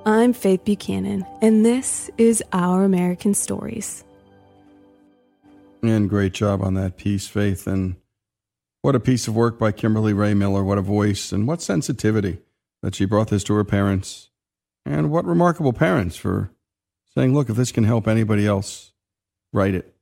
[0.08, 4.03] I'm Faith Buchanan, and this is Our American Stories.
[5.82, 7.66] And great job on that piece, Faith.
[7.66, 7.95] And
[8.84, 10.64] what a piece of work by Kimberly Rae Miller.
[10.64, 12.38] What a voice and what sensitivity
[12.84, 14.30] that she brought this to her parents.
[14.86, 16.51] And what remarkable parents for
[17.16, 18.93] saying, look, if this can help anybody else,
[19.51, 19.95] write it.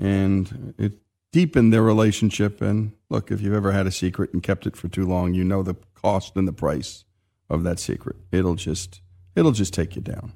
[0.00, 0.94] And it
[1.30, 2.62] deepened their relationship.
[2.62, 5.44] And look, if you've ever had a secret and kept it for too long, you
[5.44, 7.04] know the cost and the price
[7.50, 8.16] of that secret.
[8.32, 9.02] It'll just
[9.36, 10.32] It'll just take you down.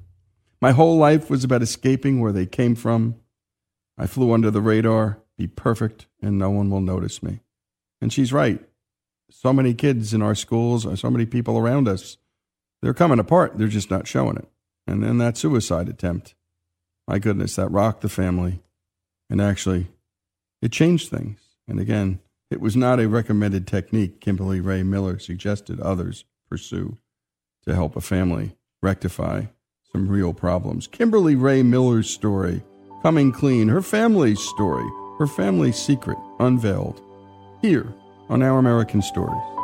[0.61, 3.15] My whole life was about escaping where they came from.
[3.97, 7.41] I flew under the radar, be perfect, and no one will notice me.
[7.99, 8.63] And she's right.
[9.31, 12.17] So many kids in our schools, so many people around us,
[12.81, 13.57] they're coming apart.
[13.57, 14.47] They're just not showing it.
[14.85, 16.35] And then that suicide attempt.
[17.07, 18.61] My goodness, that rocked the family.
[19.29, 19.87] And actually,
[20.61, 21.39] it changed things.
[21.67, 22.19] And again,
[22.51, 26.97] it was not a recommended technique Kimberly Rae Miller suggested others pursue
[27.65, 29.43] to help a family rectify
[29.91, 30.87] some real problems.
[30.87, 32.63] Kimberly Rae Miller's story,
[33.03, 34.87] coming clean, her family's story,
[35.19, 37.01] her family's secret unveiled
[37.61, 37.93] here
[38.29, 39.60] on Our American Stories.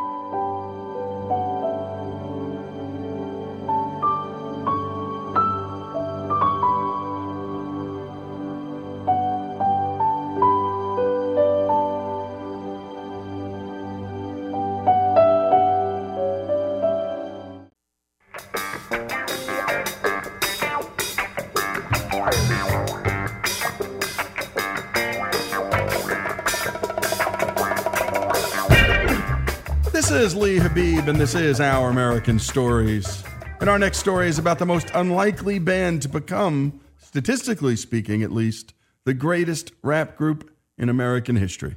[31.27, 33.21] This is Our American Stories.
[33.59, 38.31] And our next story is about the most unlikely band to become, statistically speaking at
[38.31, 38.73] least,
[39.03, 41.75] the greatest rap group in American history.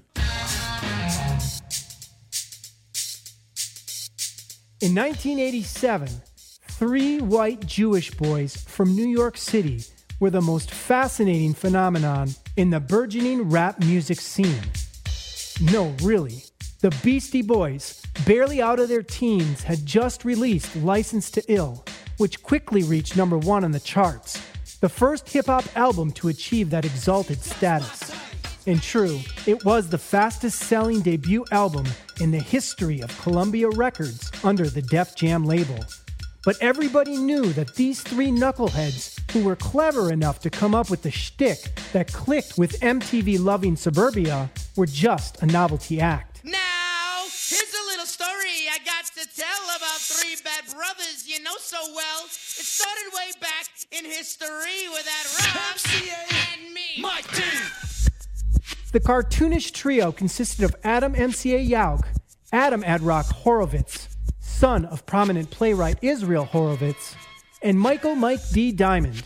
[4.81, 6.09] In 1987,
[6.69, 9.83] three white Jewish boys from New York City
[10.21, 14.63] were the most fascinating phenomenon in the burgeoning rap music scene.
[15.61, 16.45] No, really.
[16.83, 21.85] The Beastie Boys, barely out of their teens, had just released License to Ill,
[22.19, 24.41] which quickly reached number one on the charts,
[24.81, 28.13] the first hip hop album to achieve that exalted status.
[28.67, 31.87] And true, it was the fastest selling debut album
[32.21, 35.79] in the history of Columbia Records under the Def Jam label.
[36.45, 41.03] But everybody knew that these three knuckleheads, who were clever enough to come up with
[41.03, 41.59] the shtick
[41.93, 46.30] that clicked with MTV loving suburbia, were just a novelty act.
[50.41, 52.25] About three bad brothers you know so well.
[52.25, 55.79] It started way back in history with that Rob
[56.65, 57.01] and me.
[57.01, 57.43] Mike D.
[58.93, 62.07] The cartoonish trio consisted of Adam MCA Yauch,
[62.53, 64.09] Adam Adrock Horovitz,
[64.41, 67.15] son of prominent playwright Israel Horovitz,
[67.63, 68.73] and Michael Mike D.
[68.73, 69.23] Diamond,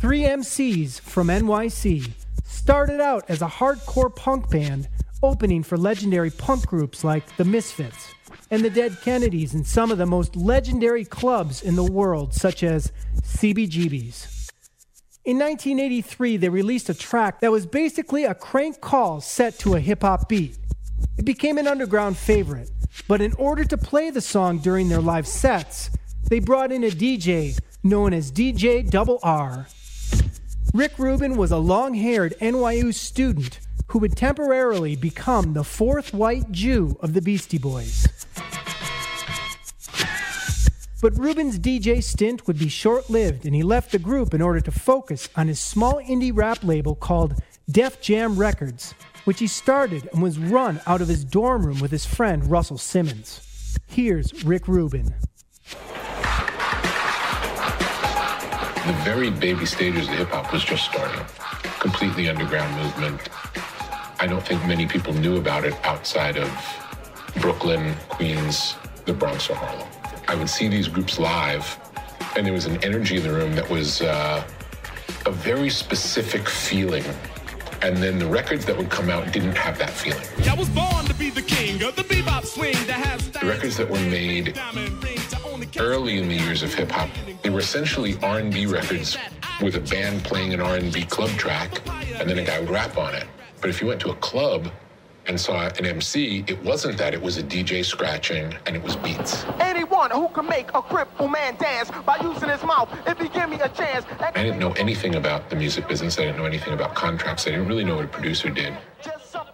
[0.00, 2.10] three MCs from NYC,
[2.44, 4.88] started out as a hardcore punk band
[5.22, 8.14] opening for legendary punk groups like The Misfits
[8.50, 12.62] and the Dead Kennedys in some of the most legendary clubs in the world, such
[12.62, 12.92] as
[13.22, 14.50] CBGB's.
[15.24, 19.80] In 1983, they released a track that was basically a crank call set to a
[19.80, 20.58] hip hop beat.
[21.16, 22.70] It became an underground favorite,
[23.08, 25.90] but in order to play the song during their live sets,
[26.28, 29.66] they brought in a DJ known as DJ Double R.
[30.74, 36.50] Rick Rubin was a long haired NYU student who would temporarily become the fourth white
[36.50, 38.08] Jew of the Beastie Boys.
[41.04, 44.60] But Rubin's DJ stint would be short lived, and he left the group in order
[44.60, 47.34] to focus on his small indie rap label called
[47.70, 51.90] Def Jam Records, which he started and was run out of his dorm room with
[51.90, 53.78] his friend Russell Simmons.
[53.86, 55.14] Here's Rick Rubin.
[58.86, 61.24] The very baby stages of hip hop was just starting.
[61.80, 63.20] Completely underground movement.
[64.20, 66.48] I don't think many people knew about it outside of
[67.40, 68.74] Brooklyn, Queens,
[69.06, 69.88] the Bronx, or Harlem.
[70.28, 71.78] I would see these groups live,
[72.36, 74.44] and there was an energy in the room that was uh,
[75.26, 77.04] a very specific feeling.
[77.82, 80.24] And then the records that would come out didn't have that feeling.
[80.48, 83.76] I was born to be the king of the bebop swing that has The records
[83.76, 84.58] that were made
[85.78, 87.10] early in the years of hip hop,
[87.42, 89.18] they were essentially R&B records
[89.60, 91.80] with a band playing an R&B club track,
[92.18, 93.26] and then a guy would rap on it.
[93.64, 94.70] But if you went to a club
[95.26, 97.14] and saw an MC, it wasn't that.
[97.14, 99.46] It was a DJ scratching, and it was beats.
[99.58, 103.48] Anyone who can make a cripple man dance by using his mouth, if he give
[103.48, 104.04] me a chance.
[104.20, 106.18] I didn't know anything about the music business.
[106.18, 107.46] I didn't know anything about contracts.
[107.46, 108.76] I didn't really know what a producer did.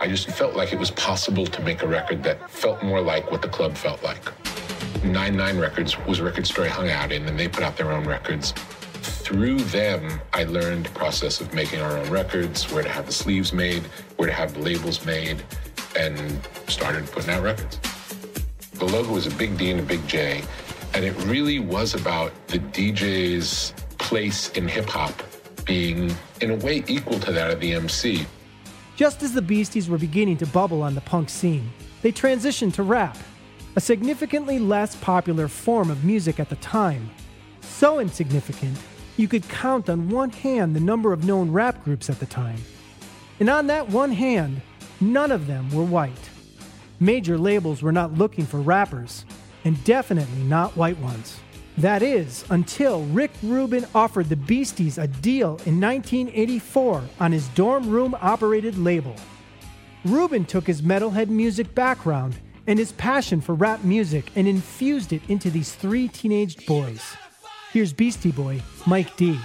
[0.00, 3.30] I just felt like it was possible to make a record that felt more like
[3.30, 4.24] what the club felt like.
[5.04, 7.92] 9-9 Records was a record store I hung out in, and they put out their
[7.92, 8.54] own records.
[9.10, 13.12] Through them, I learned the process of making our own records, where to have the
[13.12, 13.82] sleeves made,
[14.16, 15.42] where to have the labels made,
[15.98, 17.78] and started putting out records.
[18.74, 20.42] The logo was a big D and a big J,
[20.94, 25.12] and it really was about the DJ's place in hip hop
[25.64, 28.26] being, in a way, equal to that of the MC.
[28.96, 31.70] Just as the Beasties were beginning to bubble on the punk scene,
[32.02, 33.16] they transitioned to rap,
[33.76, 37.10] a significantly less popular form of music at the time.
[37.60, 38.76] So insignificant,
[39.20, 42.58] you could count on one hand the number of known rap groups at the time.
[43.38, 44.62] And on that one hand,
[45.00, 46.30] none of them were white.
[46.98, 49.26] Major labels were not looking for rappers,
[49.64, 51.38] and definitely not white ones.
[51.76, 57.88] That is, until Rick Rubin offered the Beasties a deal in 1984 on his dorm
[57.88, 59.16] room operated label.
[60.04, 65.22] Rubin took his metalhead music background and his passion for rap music and infused it
[65.28, 67.16] into these three teenaged boys.
[67.72, 69.38] Here's Beastie Boy, Mike D.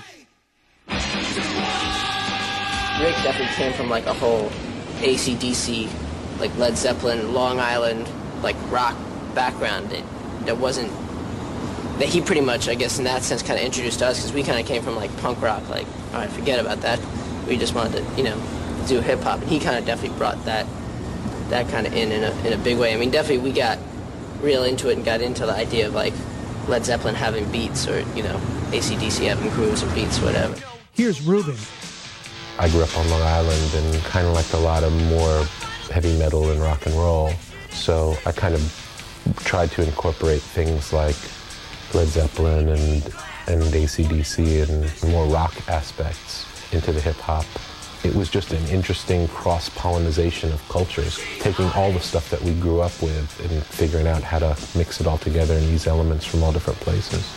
[2.99, 4.49] Rick definitely came from like a whole
[5.01, 5.87] ACDC,
[6.39, 8.09] like Led Zeppelin, Long Island,
[8.41, 8.97] like rock
[9.35, 10.03] background that,
[10.47, 10.91] that wasn't,
[11.99, 14.41] that he pretty much, I guess in that sense, kind of introduced us because we
[14.41, 16.99] kind of came from like punk rock, like, all right, forget about that.
[17.47, 18.41] We just wanted to, you know,
[18.87, 19.41] do hip hop.
[19.41, 20.65] And he kind of definitely brought that,
[21.49, 22.91] that kind of in in a, in a big way.
[22.91, 23.77] I mean, definitely we got
[24.41, 26.13] real into it and got into the idea of like
[26.67, 28.37] Led Zeppelin having beats or, you know,
[28.71, 30.55] ACDC having grooves and beats, whatever.
[30.93, 31.57] Here's Rubin.
[32.57, 35.43] I grew up on Long Island and kind of liked a lot of more
[35.91, 37.31] heavy metal and rock and roll.
[37.69, 41.17] So I kind of tried to incorporate things like
[41.93, 43.13] Led Zeppelin and
[43.47, 47.45] and ACDC and more rock aspects into the hip hop.
[48.05, 52.53] It was just an interesting cross pollination of cultures, taking all the stuff that we
[52.53, 56.23] grew up with and figuring out how to mix it all together and use elements
[56.23, 57.27] from all different places.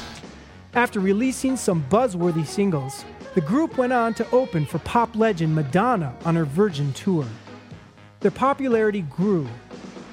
[0.74, 6.14] After releasing some buzzworthy singles, the group went on to open for pop legend Madonna
[6.26, 7.24] on her Virgin tour.
[8.20, 9.48] Their popularity grew.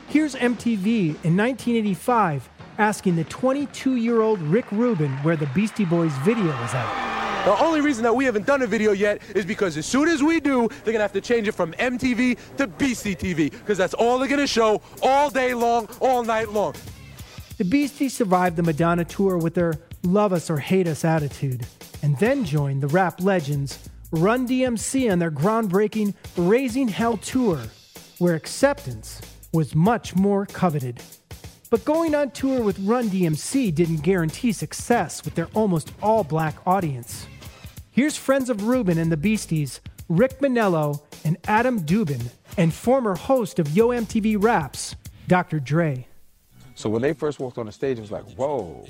[0.08, 6.12] Here's MTV in 1985 asking the 22 year old Rick Rubin where the Beastie Boys
[6.24, 7.16] video is at.
[7.46, 10.24] The only reason that we haven't done a video yet is because as soon as
[10.24, 14.18] we do, they're gonna have to change it from MTV to BBTV, because that's all
[14.18, 16.74] they're gonna show all day long, all night long.
[17.58, 21.68] The Beasties survived the Madonna tour with their love us or hate us attitude,
[22.02, 27.60] and then joined the rap legends Run DMC on their groundbreaking Raising Hell tour,
[28.18, 29.22] where acceptance
[29.52, 31.02] was much more coveted.
[31.76, 36.56] But going on tour with Run DMC didn't guarantee success with their almost all black
[36.66, 37.28] audience.
[37.92, 43.60] Here's friends of Rubin and the Beasties, Rick Menello and Adam Dubin, and former host
[43.60, 44.96] of Yo MTV Raps,
[45.28, 45.60] Dr.
[45.60, 46.08] Dre.
[46.76, 48.88] So when they first walked on the stage, it was like, whoa,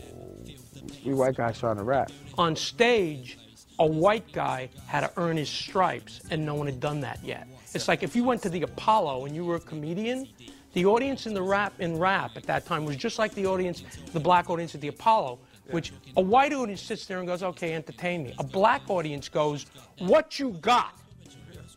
[1.04, 2.12] we white guys trying to rap.
[2.38, 3.40] On stage,
[3.80, 7.48] a white guy had to earn his stripes, and no one had done that yet.
[7.74, 10.28] It's like if you went to the Apollo and you were a comedian,
[10.76, 13.84] the audience in the rap in rap at that time was just like the audience,
[14.11, 15.39] the black audience at the Apollo,
[15.71, 19.65] which a white audience sits there and goes, "Okay, entertain me." A black audience goes,
[19.99, 20.93] "What you got?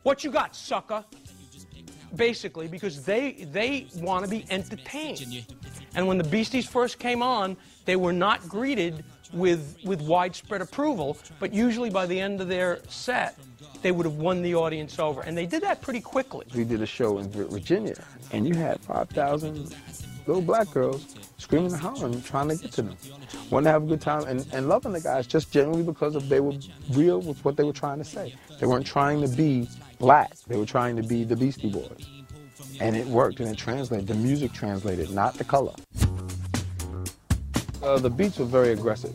[0.03, 1.05] What you got, sucker?"
[2.16, 5.46] Basically, because they they want to be entertained.
[5.94, 11.16] And when the Beasties first came on, they were not greeted with with widespread approval,
[11.38, 13.38] but usually by the end of their set,
[13.83, 16.47] they would have won the audience over, and they did that pretty quickly.
[16.55, 17.95] We did a show in Virginia,
[18.33, 19.74] and you had 5,000
[20.26, 22.97] little black girls screaming and hollering, trying to get to them.
[23.51, 26.29] Wanting to have a good time and, and loving the guys just genuinely because of
[26.29, 26.55] they were
[26.91, 28.35] real with what they were trying to say.
[28.61, 29.68] They weren't trying to be
[29.99, 30.37] black.
[30.47, 32.07] They were trying to be the Beastie Boys.
[32.81, 34.07] And it worked and it translated.
[34.07, 35.74] The music translated, not the color.
[37.83, 39.14] Uh, the beats were very aggressive.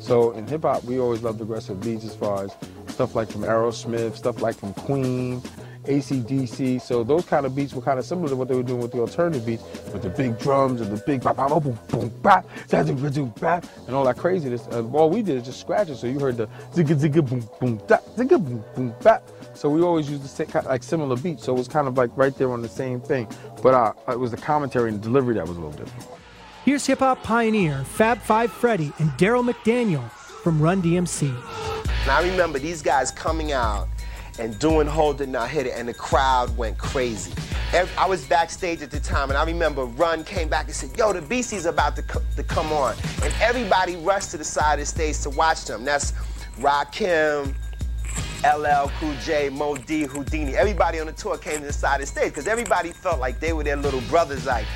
[0.00, 2.54] So in hip hop, we always loved aggressive beats as far as
[2.94, 5.42] stuff like from Aerosmith, stuff like from Queen,
[5.84, 6.80] ACDC.
[6.80, 8.92] So those kind of beats were kind of similar to what they were doing with
[8.92, 12.46] the alternative beats, with the big drums and the big bop, bop, boom, boom, bop,
[12.70, 14.66] bop, and all that craziness.
[14.68, 15.96] Uh, all we did is just scratch it.
[15.96, 19.28] So you heard the zigga zigga boom boom da, zigga boom boom bop.
[19.54, 21.44] So we always used the same, like similar beats.
[21.44, 23.28] So it was kind of like right there on the same thing.
[23.62, 26.06] But uh, it was the commentary and delivery that was a little different.
[26.64, 31.93] Here's hip hop pioneer Fab Five Freddy and Darryl McDaniel from Run DMC.
[32.04, 33.88] And I remember these guys coming out
[34.38, 37.32] and doing Hold It Now Hit It, and the crowd went crazy.
[37.96, 41.14] I was backstage at the time, and I remember Run came back and said, Yo,
[41.14, 42.02] the Beasties about to,
[42.36, 42.94] to come on.
[43.22, 45.82] And everybody rushed to the side of the stage to watch them.
[45.82, 46.12] That's
[46.58, 47.54] Rakim,
[48.44, 50.52] LL, Cool J, Mo D, Whodini.
[50.52, 53.40] Everybody on the tour came to the side of the stage because everybody felt like
[53.40, 54.44] they were their little brothers.
[54.44, 54.66] Like,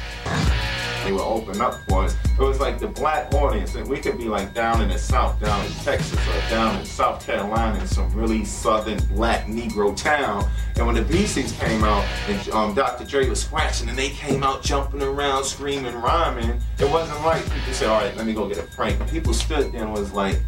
[1.05, 2.17] they would open up for us.
[2.39, 5.41] It was like the black audience, and we could be like down in the South,
[5.41, 10.49] down in Texas, or down in South Carolina, in some really southern black Negro town.
[10.77, 13.05] And when the Beasties came out, and um, Dr.
[13.05, 17.73] Dre was scratching, and they came out jumping around, screaming, rhyming, it wasn't like people
[17.73, 18.99] said, all right, let me go get a prank.
[19.11, 20.39] People stood there and was like,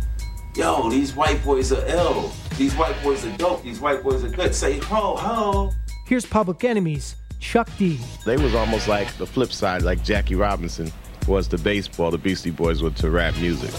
[0.57, 2.33] yo, these white boys are ill.
[2.57, 3.63] These white boys are dope.
[3.63, 4.55] These white boys are good.
[4.55, 5.73] Say ho, ho.
[6.07, 7.99] Here's Public Enemy's Chuck D.
[8.25, 10.93] They was almost like the flip side, like Jackie Robinson
[11.27, 13.71] was to baseball, the Beastie Boys were to rap music.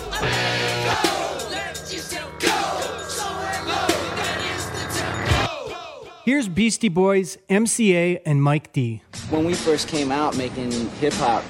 [6.23, 9.01] Here's Beastie Boys, MCA, and Mike D.
[9.29, 11.43] When we first came out making hip hop,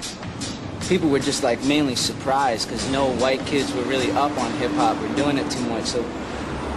[0.88, 4.72] people were just like mainly surprised because no white kids were really up on hip
[4.72, 5.84] hop or doing it too much.
[5.84, 6.02] So,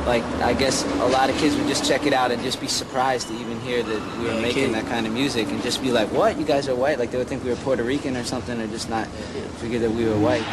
[0.05, 2.67] like, I guess a lot of kids would just check it out and just be
[2.67, 5.91] surprised to even hear that we were making that kind of music and just be
[5.91, 6.37] like, what?
[6.37, 6.99] You guys are white?
[6.99, 9.07] Like, they would think we were Puerto Rican or something or just not
[9.57, 10.43] figure that we were white.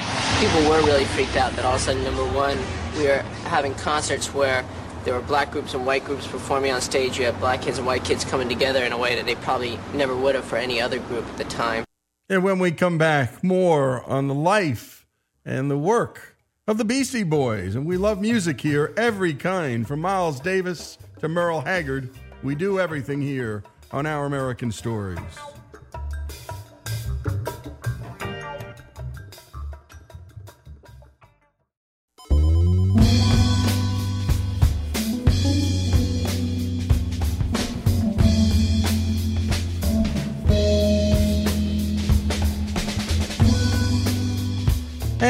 [0.41, 2.57] People were really freaked out that all of a sudden, number one,
[2.97, 4.65] we were having concerts where
[5.05, 7.19] there were black groups and white groups performing on stage.
[7.19, 9.79] You had black kids and white kids coming together in a way that they probably
[9.93, 11.85] never would have for any other group at the time.
[12.29, 15.07] And when we come back, more on the life
[15.45, 16.32] and the work
[16.73, 17.75] of the Beastie Boys.
[17.75, 22.09] And we love music here, every kind, from Miles Davis to Merle Haggard.
[22.43, 25.19] We do everything here on Our American Stories.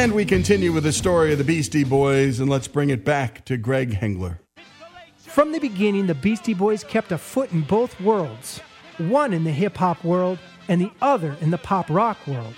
[0.02, 3.44] And we continue with the story of the Beastie Boys, and let's bring it back
[3.44, 4.40] to Greg Hengler.
[5.16, 8.58] From the beginning, the Beastie Boys kept a foot in both worlds
[8.98, 12.54] one in the hip hop world and the other in the pop rock world.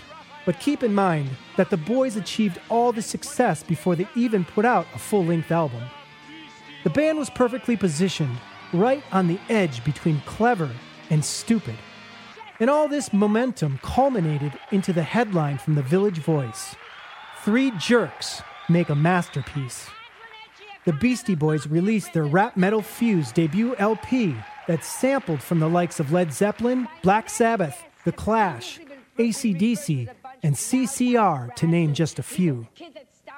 [0.47, 4.65] But keep in mind that the boys achieved all the success before they even put
[4.65, 5.83] out a full length album.
[6.83, 8.39] The band was perfectly positioned,
[8.73, 10.71] right on the edge between clever
[11.11, 11.77] and stupid.
[12.59, 16.75] And all this momentum culminated into the headline from the Village Voice
[17.45, 18.41] Three Jerks
[18.71, 19.87] Make a Masterpiece.
[20.87, 24.35] The Beastie Boys released their rap metal fuse debut LP
[24.67, 28.81] that sampled from the likes of Led Zeppelin, Black Sabbath, The Clash,
[29.19, 30.09] ACDC,
[30.43, 32.67] and CCR, to name just a few.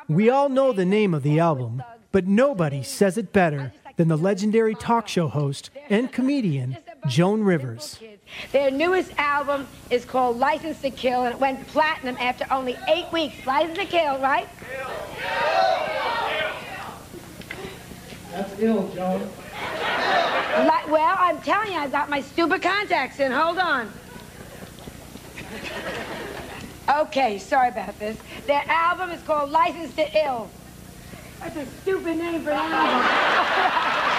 [0.06, 4.16] We all know the name of the album, but nobody says it better than the
[4.16, 6.76] legendary talk show host and comedian
[7.08, 7.98] Joan Rivers.
[8.52, 13.10] Their newest album is called License to Kill, and it went platinum after only eight
[13.12, 13.46] weeks.
[13.46, 14.48] License to Kill, right?
[18.32, 19.20] That's ill, Joan.
[19.20, 23.32] Li- well, I'm telling you, I got my stupid contacts in.
[23.32, 23.92] Hold on.
[26.88, 28.16] Okay, sorry about this.
[28.46, 30.48] Their album is called License to Ill.
[31.40, 34.12] That's a stupid name for an album.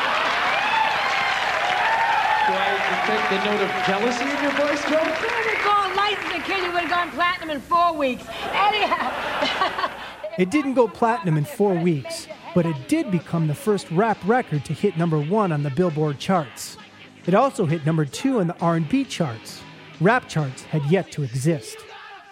[2.48, 5.06] Do I detect the note of jealousy in your voice, Joan?
[5.06, 8.24] If they called License to Kill, you would have gone platinum in four weeks.
[8.54, 9.92] Anyhow.
[10.38, 14.64] It didn't go platinum in four weeks, but it did become the first rap record
[14.66, 16.78] to hit number one on the Billboard charts.
[17.26, 19.64] It also hit number two on the R&B charts.
[20.00, 21.78] Rap charts had yet to exist.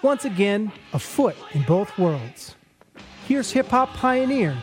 [0.04, 2.56] Once again, a foot in both worlds.
[3.28, 4.56] Here's hip hop pioneer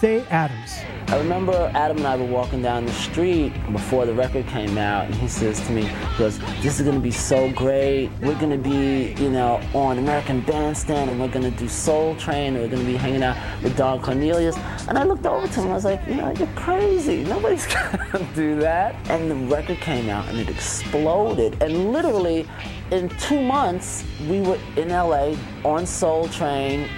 [0.00, 0.80] Cey Adams.
[1.08, 5.04] I remember Adam and I were walking down the street before the record came out,
[5.04, 8.08] and he says to me, he goes, this is gonna be so great.
[8.22, 12.62] We're gonna be, you know, on American Bandstand, and we're gonna do Soul Train, and
[12.62, 14.56] we're gonna be hanging out with Don Cornelius.
[14.88, 17.22] And I looked over to him, and I was like, you know, you're crazy.
[17.24, 17.66] Nobody's
[18.12, 18.94] gonna do that.
[19.10, 21.62] And the record came out, and it exploded.
[21.62, 22.48] And literally,
[22.90, 26.88] in two months, we were in LA on Soul Train,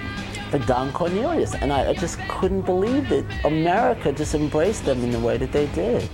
[0.59, 1.55] Don Cornelius.
[1.55, 5.51] And I, I, just couldn't believe that America just embraced them in the way that
[5.51, 6.09] they did.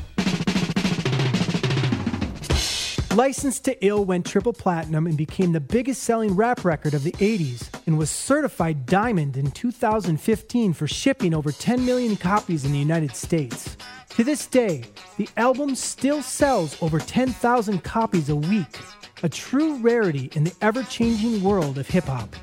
[3.15, 7.11] Licensed to Ill went triple platinum and became the biggest selling rap record of the
[7.13, 12.77] 80s and was certified diamond in 2015 for shipping over 10 million copies in the
[12.77, 13.75] United States.
[14.11, 14.83] To this day,
[15.17, 18.77] the album still sells over 10,000 copies a week,
[19.23, 22.35] a true rarity in the ever changing world of hip hop.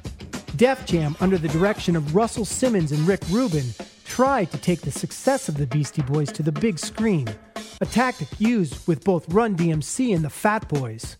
[0.56, 3.74] Def Jam, under the direction of Russell Simmons and Rick Rubin,
[4.06, 7.28] tried to take the success of the Beastie Boys to the big screen,
[7.82, 11.18] a tactic used with both Run DMC and the Fat Boys.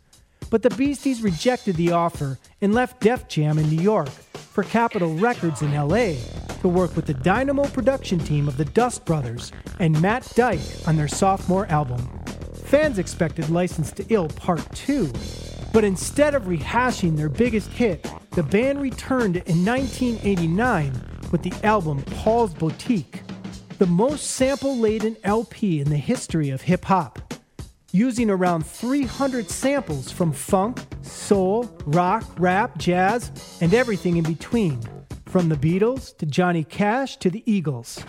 [0.49, 5.15] But the Beasties rejected the offer and left Def Jam in New York for Capitol
[5.17, 6.15] Records in LA
[6.63, 10.97] to work with the Dynamo production team of the Dust Brothers and Matt Dike on
[10.97, 12.09] their sophomore album.
[12.65, 15.13] Fans expected License to Ill Part 2,
[15.73, 20.93] but instead of rehashing their biggest hit, the band returned in 1989
[21.31, 23.23] with the album Paul's Boutique,
[23.79, 27.35] the most sample laden LP in the history of hip hop,
[27.93, 33.31] using around 300 samples from funk, soul, rock, rap, jazz,
[33.61, 34.81] and everything in between,
[35.27, 38.05] from the Beatles to Johnny Cash to the Eagles.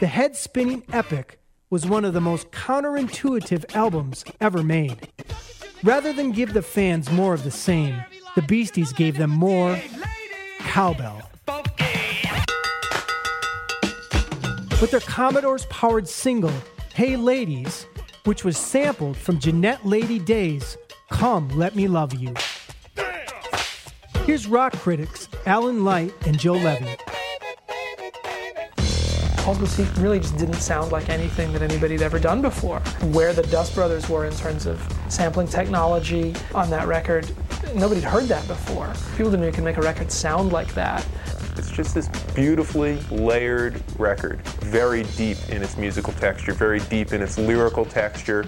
[0.00, 1.40] The head spinning epic
[1.70, 5.08] was one of the most counterintuitive albums ever made.
[5.84, 8.02] Rather than give the fans more of the same,
[8.34, 9.80] the Beasties gave them more
[10.58, 11.22] cowbell.
[14.80, 16.52] With their Commodores powered single,
[16.94, 17.86] Hey Ladies,
[18.24, 20.76] which was sampled from Jeanette Lady Day's
[21.10, 22.34] Come Let Me Love You.
[24.24, 26.96] Here's rock critics Alan Light and Joe Levy.
[29.56, 32.80] Boutique really just didn't sound like anything that anybody had ever done before.
[33.12, 37.30] Where the Dust Brothers were in terms of sampling technology on that record,
[37.74, 38.92] nobody'd heard that before.
[39.12, 41.06] People didn't know you could make a record sound like that.
[41.56, 47.22] It's just this beautifully layered record, very deep in its musical texture, very deep in
[47.22, 48.46] its lyrical texture,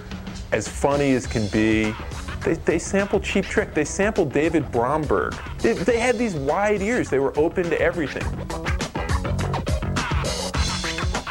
[0.51, 1.95] as funny as can be.
[2.43, 5.35] They, they sampled Cheap Trick, they sampled David Bromberg.
[5.59, 8.23] They, they had these wide ears, they were open to everything.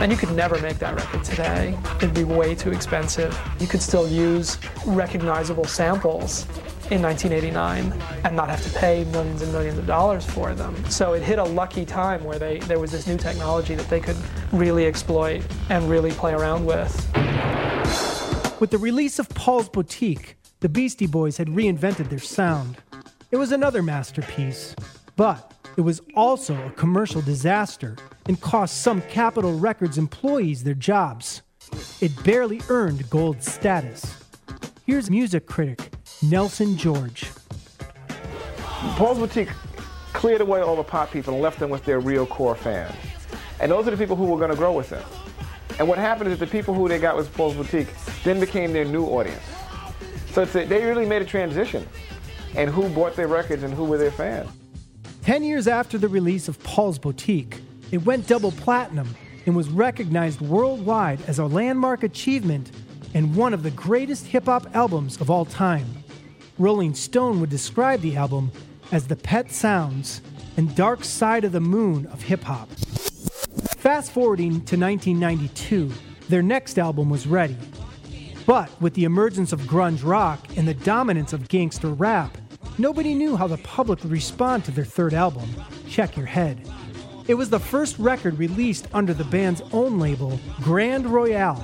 [0.01, 1.79] And you could never make that record today.
[1.97, 3.39] It'd be way too expensive.
[3.61, 4.57] You could still use
[4.87, 6.47] recognizable samples
[6.91, 7.93] in 1989
[8.25, 10.75] and not have to pay millions and millions of dollars for them.
[10.89, 14.01] So it hit a lucky time where they, there was this new technology that they
[14.01, 14.17] could
[14.53, 16.95] really exploit and really play around with.
[18.59, 22.79] With the release of Paul's Boutique, the Beastie Boys had reinvented their sound.
[23.31, 24.75] It was another masterpiece,
[25.17, 31.43] but it was also a commercial disaster and cost some Capitol Records employees their jobs.
[32.01, 34.17] It barely earned gold status.
[34.87, 35.93] Here's music critic
[36.23, 37.31] Nelson George.
[38.97, 39.51] Paul's Boutique
[40.13, 42.95] cleared away all the pop people and left them with their real core fans.
[43.61, 45.05] And those are the people who were going to grow with them.
[45.79, 47.89] And what happened is the people who they got with Paul's Boutique
[48.25, 49.43] then became their new audience.
[50.33, 51.87] So a, they really made a transition
[52.55, 54.51] and who bought their records and who were their fans.
[55.23, 57.61] Ten years after the release of Paul's Boutique,
[57.91, 59.15] it went double platinum
[59.47, 62.71] and was recognized worldwide as a landmark achievement
[63.15, 65.87] and one of the greatest hip hop albums of all time.
[66.59, 68.51] Rolling Stone would describe the album
[68.93, 70.23] as the pet sounds
[70.57, 72.69] and dark side of the moon of hip hop.
[73.79, 75.93] Fast forwarding to 1992,
[76.29, 77.57] their next album was ready.
[78.47, 82.37] But with the emergence of grunge rock and the dominance of gangster rap,
[82.81, 85.49] nobody knew how the public would respond to their third album,
[85.87, 86.67] Check Your Head.
[87.29, 91.63] It was the first record released under the band's own label, Grand Royal,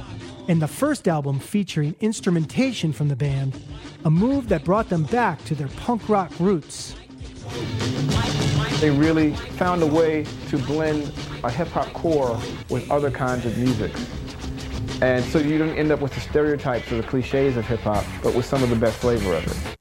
[0.49, 3.61] and the first album featuring instrumentation from the band,
[4.05, 6.95] a move that brought them back to their punk rock roots.
[8.81, 11.13] They really found a way to blend
[11.43, 12.39] a hip hop core
[12.69, 13.93] with other kinds of music.
[15.01, 18.05] And so you don't end up with the stereotypes or the cliches of hip hop,
[18.23, 19.77] but with some of the best flavor of it.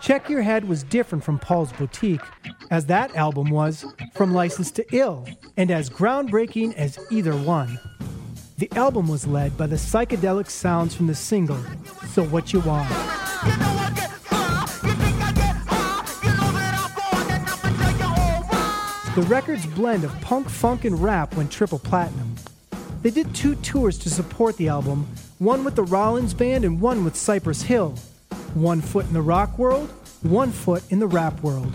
[0.00, 2.22] Check Your Head was different from Paul's Boutique,
[2.70, 3.84] as that album was
[4.14, 5.26] from License to Ill,
[5.56, 7.78] and as groundbreaking as either one.
[8.58, 11.58] The album was led by the psychedelic sounds from the single,
[12.08, 12.88] So What You Want.
[19.16, 22.36] The record's blend of punk, funk, and rap went triple platinum.
[23.02, 25.08] They did two tours to support the album,
[25.38, 27.96] one with the Rollins Band and one with Cypress Hill.
[28.54, 29.88] One foot in the rock world,
[30.22, 31.72] one foot in the rap world.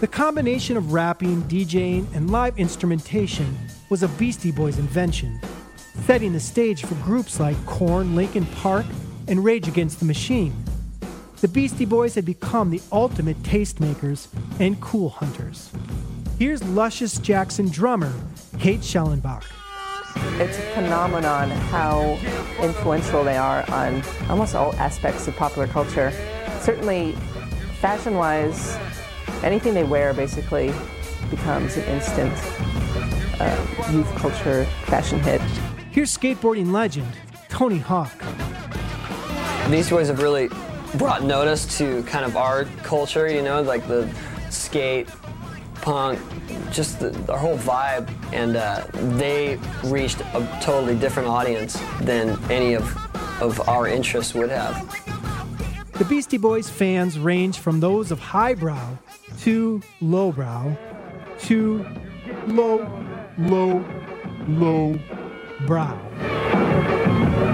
[0.00, 3.56] The combination of rapping, DJing, and live instrumentation
[3.90, 5.40] was a Beastie Boys invention,
[6.06, 8.86] setting the stage for groups like Korn, Linkin Park,
[9.28, 10.54] and Rage Against the Machine.
[11.42, 14.28] The Beastie Boys had become the ultimate tastemakers
[14.58, 15.70] and cool hunters.
[16.38, 18.12] Here's Luscious Jackson drummer
[18.58, 19.44] Kate Schellenbach.
[20.16, 22.18] It's a phenomenon how
[22.60, 26.12] influential they are on almost all aspects of popular culture.
[26.60, 27.12] Certainly,
[27.80, 28.76] fashion wise,
[29.42, 30.72] anything they wear basically
[31.30, 32.32] becomes an instant
[33.40, 35.40] uh, youth culture fashion hit.
[35.90, 37.08] Here's skateboarding legend
[37.48, 38.12] Tony Hawk.
[39.70, 40.48] These boys have really
[40.96, 44.08] brought notice to kind of our culture, you know, like the
[44.50, 45.08] skate,
[45.84, 46.18] punk,
[46.72, 48.86] just the, the whole vibe, and uh,
[49.18, 52.84] they reached a totally different audience than any of,
[53.42, 54.74] of our interests would have.
[55.92, 58.96] The Beastie Boys fans range from those of highbrow
[59.40, 60.74] to lowbrow
[61.40, 61.86] to
[62.46, 63.06] low,
[63.36, 63.84] low,
[64.48, 64.98] low
[65.66, 66.00] brow.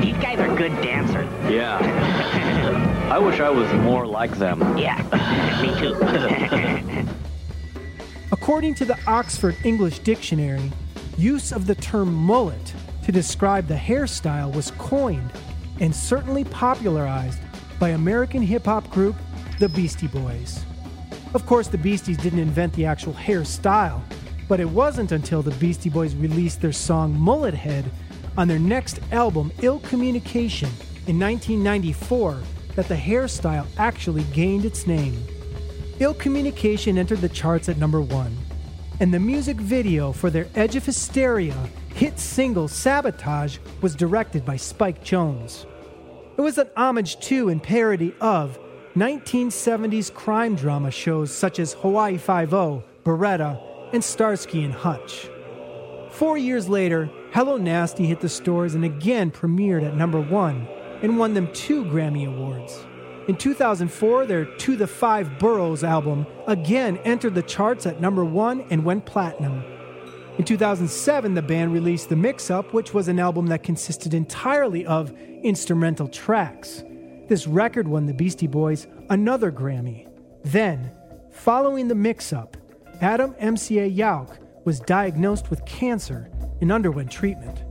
[0.01, 1.29] These guys are good dancers.
[1.51, 1.79] Yeah.
[3.11, 4.79] I wish I was more like them.
[4.79, 5.03] Yeah,
[5.61, 7.17] me too.
[8.41, 10.73] According to the Oxford English Dictionary,
[11.19, 12.73] use of the term mullet
[13.05, 15.31] to describe the hairstyle was coined
[15.79, 17.39] and certainly popularized
[17.79, 19.15] by American hip hop group
[19.59, 20.65] the Beastie Boys.
[21.35, 24.01] Of course, the Beasties didn't invent the actual hairstyle,
[24.49, 27.91] but it wasn't until the Beastie Boys released their song Mullet Head
[28.39, 30.71] on their next album, Ill Communication,
[31.07, 32.41] in 1994,
[32.75, 35.27] that the hairstyle actually gained its name.
[36.01, 38.35] Ill Communication entered the charts at number one,
[39.01, 41.55] and the music video for their Edge of Hysteria
[41.95, 45.67] hit single Sabotage was directed by Spike Jonze.
[46.39, 48.59] It was an homage to and parody of
[48.97, 53.61] 1970s crime drama shows such as Hawaii Five-O, Baretta,
[53.93, 55.29] and Starsky and Hutch.
[56.13, 60.67] Four years later, Hello Nasty hit the stores and again premiered at number one
[61.03, 62.87] and won them two Grammy Awards.
[63.31, 68.63] In 2004, their To the Five Boroughs album again entered the charts at number one
[68.71, 69.63] and went platinum.
[70.37, 74.85] In 2007, the band released The Mix Up, which was an album that consisted entirely
[74.85, 76.83] of instrumental tracks.
[77.29, 80.09] This record won the Beastie Boys another Grammy.
[80.43, 80.91] Then,
[81.31, 82.57] following The Mix Up,
[83.01, 86.29] Adam MCA Yauch was diagnosed with cancer
[86.61, 87.63] and underwent treatment.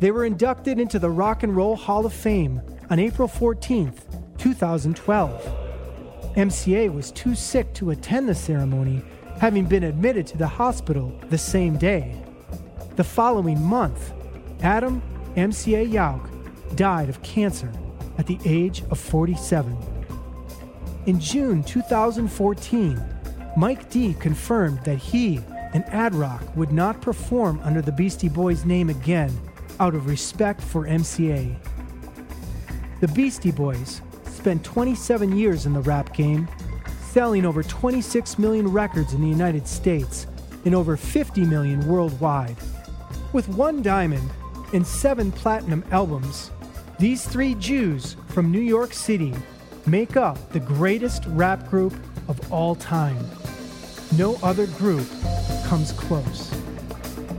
[0.00, 5.42] They were inducted into the Rock and Roll Hall of Fame on April 14th, 2012.
[6.36, 9.02] MCA was too sick to attend the ceremony,
[9.40, 12.14] having been admitted to the hospital the same day.
[12.94, 14.12] The following month,
[14.62, 15.02] Adam
[15.34, 16.30] MCA Yauch
[16.76, 17.72] died of cancer
[18.18, 19.76] at the age of 47.
[21.06, 23.02] In June 2014,
[23.56, 25.40] Mike D confirmed that he
[25.74, 29.36] and Ad Rock would not perform under the Beastie Boys name again
[29.80, 31.56] out of respect for MCA.
[33.00, 34.00] The Beastie Boys
[34.46, 36.46] spent 27 years in the rap game,
[37.10, 40.28] selling over 26 million records in the United States
[40.64, 42.54] and over 50 million worldwide.
[43.32, 44.30] With one diamond
[44.72, 46.52] and seven platinum albums,
[47.00, 49.34] these three Jews from New York City
[49.84, 51.94] make up the greatest rap group
[52.28, 53.18] of all time.
[54.16, 55.08] No other group
[55.64, 56.54] comes close.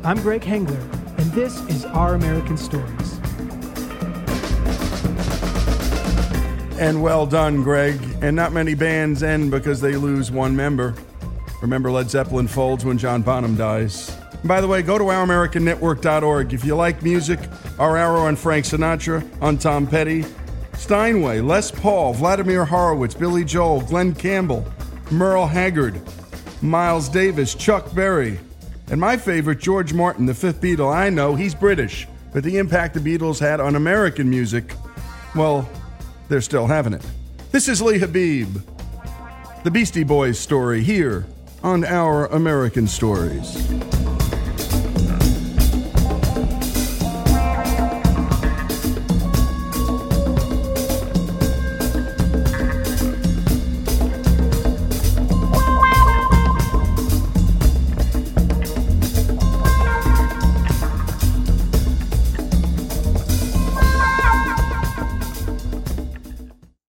[0.03, 0.81] I'm Greg Hengler,
[1.17, 3.17] and this is Our American Stories.
[6.79, 7.99] And well done, Greg.
[8.21, 10.93] And not many bands end because they lose one member.
[11.61, 14.15] Remember, Led Zeppelin folds when John Bonham dies.
[14.31, 16.53] And by the way, go to ouramericannetwork.org.
[16.53, 17.39] If you like music,
[17.79, 20.23] our arrow on Frank Sinatra, on Tom Petty,
[20.73, 24.63] Steinway, Les Paul, Vladimir Horowitz, Billy Joel, Glen Campbell,
[25.09, 25.99] Merle Haggard,
[26.61, 28.39] Miles Davis, Chuck Berry,
[28.91, 30.93] and my favorite, George Martin, the fifth Beatle.
[30.93, 34.75] I know he's British, but the impact the Beatles had on American music,
[35.35, 35.67] well,
[36.27, 37.05] they're still having it.
[37.51, 38.57] This is Lee Habib,
[39.63, 41.25] the Beastie Boys story here
[41.63, 43.96] on Our American Stories.